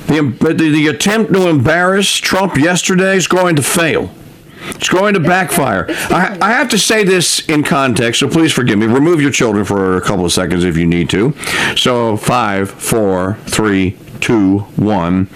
the, 0.07 0.37
the, 0.41 0.55
the 0.55 0.87
attempt 0.87 1.33
to 1.33 1.49
embarrass 1.49 2.15
Trump 2.15 2.57
yesterday 2.57 3.17
is 3.17 3.27
going 3.27 3.57
to 3.57 3.63
fail. 3.63 4.11
It's 4.69 4.89
going 4.89 5.15
to 5.15 5.21
backfire. 5.21 5.87
I, 5.89 6.39
I, 6.41 6.53
have 6.53 6.69
to 6.71 6.79
say 6.79 7.03
this 7.03 7.41
in 7.49 7.65
context, 7.65 8.21
so 8.21 8.29
please 8.29 8.53
forgive 8.53 8.79
me. 8.79 8.87
Remove 8.87 9.21
your 9.21 9.31
children 9.31 9.65
for 9.65 9.97
a 9.97 10.01
couple 10.01 10.25
of 10.25 10.33
seconds 10.33 10.65
if 10.65 10.77
you 10.77 10.87
need 10.87 11.11
to. 11.11 11.35
So, 11.77 12.17
five, 12.17 12.71
four, 12.71 13.39
three, 13.47 13.97
two, 14.21 14.61
one. 14.77 15.29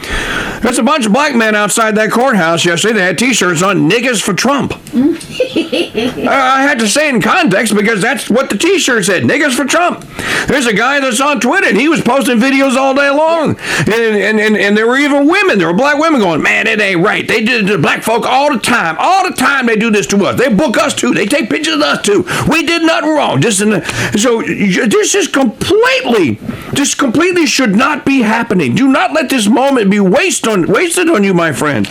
There's 0.62 0.78
a 0.78 0.82
bunch 0.82 1.06
of 1.06 1.12
black 1.12 1.34
men 1.34 1.54
outside 1.54 1.94
that 1.96 2.10
courthouse 2.10 2.64
yesterday. 2.64 2.94
They 2.94 3.02
had 3.02 3.18
T-shirts 3.18 3.62
on 3.62 3.88
"Niggas 3.88 4.22
for 4.22 4.34
Trump." 4.34 4.72
I 4.94 6.62
had 6.62 6.78
to 6.78 6.88
say 6.88 7.08
in 7.08 7.20
context 7.20 7.74
because 7.74 8.00
that's 8.00 8.30
what 8.30 8.50
the 8.50 8.56
T-shirt 8.56 9.04
said: 9.04 9.24
"Niggas 9.24 9.54
for 9.54 9.64
Trump." 9.64 10.04
There's 10.46 10.66
a 10.66 10.72
guy 10.74 11.00
that's 11.00 11.20
on 11.20 11.40
Twitter 11.40 11.68
and 11.68 11.76
he 11.76 11.88
was 11.88 12.00
posting 12.00 12.38
videos 12.38 12.76
all 12.76 12.94
day 12.94 13.10
long, 13.10 13.56
and 13.58 13.88
and, 13.88 14.40
and, 14.40 14.56
and 14.56 14.76
there 14.76 14.86
were 14.86 14.98
even 14.98 15.28
women. 15.28 15.58
There 15.58 15.66
were 15.66 15.74
black 15.74 15.98
women 15.98 16.20
going, 16.20 16.42
"Man, 16.42 16.66
it 16.66 16.80
ain't 16.80 17.04
right. 17.04 17.26
They 17.26 17.44
did 17.44 17.64
it 17.64 17.72
to 17.72 17.78
black 17.78 18.02
folk 18.02 18.24
all 18.24 18.52
the 18.52 18.58
time. 18.58 18.96
All 18.98 19.28
the 19.28 19.36
time 19.36 19.66
they 19.66 19.76
do 19.76 19.90
this 19.90 20.06
to 20.08 20.24
us. 20.24 20.38
They 20.38 20.48
book 20.48 20.78
us 20.78 20.94
too. 20.94 21.12
They 21.14 21.26
take 21.26 21.50
pictures 21.50 21.74
of 21.74 21.80
us 21.82 22.02
too. 22.02 22.24
We 22.48 22.64
did 22.64 22.82
nothing 22.82 23.10
wrong. 23.10 23.40
Just 23.40 23.60
in 23.60 23.70
the, 23.70 23.84
so 24.16 24.42
this 24.42 25.14
is 25.14 25.28
completely, 25.28 26.34
this 26.72 26.94
completely 26.94 27.46
should 27.46 27.74
not 27.74 28.04
be 28.04 28.22
happening. 28.22 28.73
Do 28.74 28.88
not 28.88 29.12
let 29.12 29.28
this 29.30 29.46
moment 29.46 29.90
be 29.90 30.00
wasted 30.00 30.48
on, 30.48 30.66
wasted 30.66 31.08
on 31.08 31.24
you, 31.24 31.32
my 31.32 31.52
friend. 31.52 31.88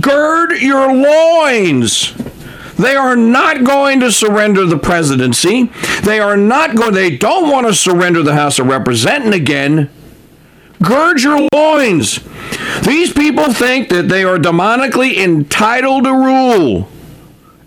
Gird 0.00 0.60
your 0.60 0.92
loins. 0.92 2.14
They 2.78 2.94
are 2.94 3.16
not 3.16 3.64
going 3.64 4.00
to 4.00 4.12
surrender 4.12 4.66
the 4.66 4.76
presidency. 4.76 5.70
They 6.02 6.20
are 6.20 6.36
not 6.36 6.76
going. 6.76 6.92
They 6.92 7.16
don't 7.16 7.50
want 7.50 7.66
to 7.66 7.74
surrender 7.74 8.22
the 8.22 8.34
House 8.34 8.58
of 8.58 8.66
Representatives 8.66 9.36
again. 9.36 9.90
Gird 10.82 11.22
your 11.22 11.48
loins. 11.54 12.20
These 12.82 13.14
people 13.14 13.52
think 13.52 13.88
that 13.88 14.08
they 14.08 14.24
are 14.24 14.36
demonically 14.36 15.16
entitled 15.16 16.04
to 16.04 16.12
rule. 16.12 16.88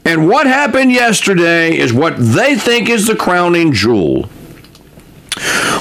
And 0.06 0.28
what 0.30 0.46
happened 0.46 0.92
yesterday 0.92 1.76
is 1.76 1.92
what 1.92 2.16
they 2.18 2.56
think 2.56 2.88
is 2.88 3.08
the 3.08 3.16
crowning 3.16 3.74
jewel. 3.74 4.30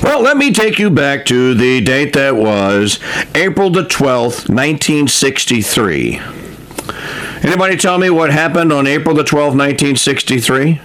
Well, 0.03 0.23
let 0.23 0.37
me 0.37 0.53
take 0.53 0.79
you 0.79 0.91
back 0.91 1.25
to 1.27 1.55
the 1.55 1.81
date 1.81 2.13
that 2.13 2.37
was 2.37 3.01
April 3.35 3.71
the 3.71 3.83
12th, 3.83 4.49
1963. 4.49 6.21
Anybody 7.43 7.77
tell 7.77 7.99
me 7.99 8.11
what 8.11 8.31
happened 8.31 8.73
on 8.73 8.87
April 8.87 9.15
the 9.15 9.23
12th, 9.23 9.57
1963? 9.57 10.81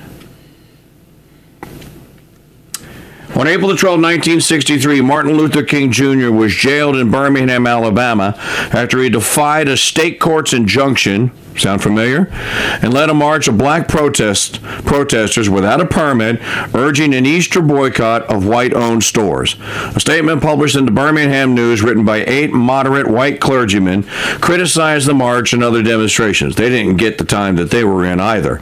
On 3.35 3.47
April 3.47 3.69
the 3.69 3.75
12th, 3.75 4.01
1963, 4.01 5.01
Martin 5.01 5.33
Luther 5.33 5.63
King 5.63 5.91
Jr. 5.91 6.31
was 6.31 6.53
jailed 6.53 6.95
in 6.95 7.09
Birmingham, 7.09 7.65
Alabama, 7.65 8.35
after 8.37 9.01
he 9.01 9.09
defied 9.09 9.67
a 9.67 9.75
state 9.75 10.19
court's 10.19 10.53
injunction. 10.53 11.31
Sound 11.57 11.83
familiar? 11.83 12.27
And 12.81 12.93
led 12.93 13.09
a 13.09 13.13
march 13.13 13.47
of 13.47 13.57
black 13.57 13.87
protest 13.87 14.61
protesters 14.61 15.49
without 15.49 15.81
a 15.81 15.85
permit, 15.85 16.39
urging 16.73 17.13
an 17.13 17.25
Easter 17.25 17.61
boycott 17.61 18.23
of 18.23 18.45
white-owned 18.45 19.03
stores. 19.03 19.55
A 19.95 19.99
statement 19.99 20.41
published 20.41 20.75
in 20.75 20.85
the 20.85 20.91
Birmingham 20.91 21.53
News, 21.53 21.81
written 21.81 22.05
by 22.05 22.23
eight 22.25 22.51
moderate 22.51 23.07
white 23.07 23.39
clergymen, 23.39 24.03
criticized 24.41 25.07
the 25.07 25.13
march 25.13 25.53
and 25.53 25.63
other 25.63 25.83
demonstrations. 25.83 26.55
They 26.55 26.69
didn't 26.69 26.97
get 26.97 27.17
the 27.17 27.23
time 27.23 27.55
that 27.57 27.71
they 27.71 27.83
were 27.83 28.05
in 28.05 28.19
either. 28.19 28.61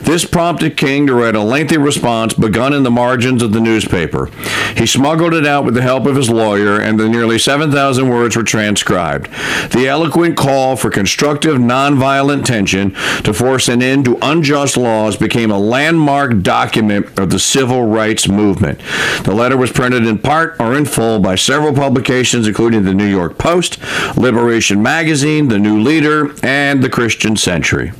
This 0.00 0.24
prompted 0.24 0.76
King 0.76 1.06
to 1.06 1.14
write 1.14 1.34
a 1.34 1.42
lengthy 1.42 1.78
response 1.78 2.34
begun 2.34 2.72
in 2.72 2.82
the 2.82 2.90
margins 2.90 3.42
of 3.42 3.52
the 3.52 3.60
newspaper. 3.60 4.30
He 4.76 4.86
smuggled 4.86 5.34
it 5.34 5.46
out 5.46 5.64
with 5.64 5.74
the 5.74 5.82
help 5.82 6.06
of 6.06 6.16
his 6.16 6.30
lawyer, 6.30 6.80
and 6.80 6.98
the 6.98 7.08
nearly 7.08 7.38
7,000 7.38 8.08
words 8.08 8.36
were 8.36 8.42
transcribed. 8.42 9.28
The 9.72 9.88
eloquent 9.88 10.36
call 10.36 10.76
for 10.76 10.90
constructive, 10.90 11.56
nonviolent 11.58 12.19
tension 12.44 12.92
to 13.24 13.32
force 13.32 13.68
an 13.68 13.82
end 13.82 14.04
to 14.04 14.18
unjust 14.22 14.76
laws 14.76 15.16
became 15.16 15.50
a 15.50 15.58
landmark 15.58 16.42
document 16.42 17.18
of 17.18 17.30
the 17.30 17.38
civil 17.38 17.86
rights 17.86 18.28
movement. 18.28 18.80
The 19.24 19.34
letter 19.34 19.56
was 19.56 19.72
printed 19.72 20.06
in 20.06 20.18
part 20.18 20.58
or 20.60 20.76
in 20.76 20.84
full 20.84 21.18
by 21.18 21.34
several 21.34 21.74
publications, 21.74 22.46
including 22.46 22.84
the 22.84 22.94
New 22.94 23.06
York 23.06 23.38
Post, 23.38 23.78
Liberation 24.16 24.82
Magazine, 24.82 25.48
The 25.48 25.58
New 25.58 25.80
Leader, 25.80 26.34
and 26.42 26.82
The 26.82 26.90
Christian 26.90 27.36
Century. 27.36 27.92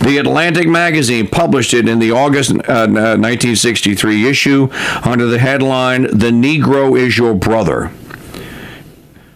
The 0.00 0.18
Atlantic 0.18 0.68
magazine 0.68 1.26
published 1.28 1.72
it 1.72 1.88
in 1.88 1.98
the 1.98 2.10
August 2.10 2.50
uh, 2.50 2.86
1963 2.86 4.28
issue 4.28 4.68
under 5.04 5.26
the 5.26 5.38
headline 5.38 6.02
The 6.02 6.30
Negro 6.30 6.98
is 6.98 7.16
Your 7.16 7.34
Brother. 7.34 7.90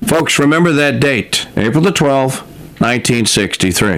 Folks, 0.05 0.39
remember 0.39 0.73
that 0.73 1.01
date, 1.01 1.47
April 1.57 1.83
the 1.83 1.91
12th, 1.91 2.43
1963. 2.81 3.89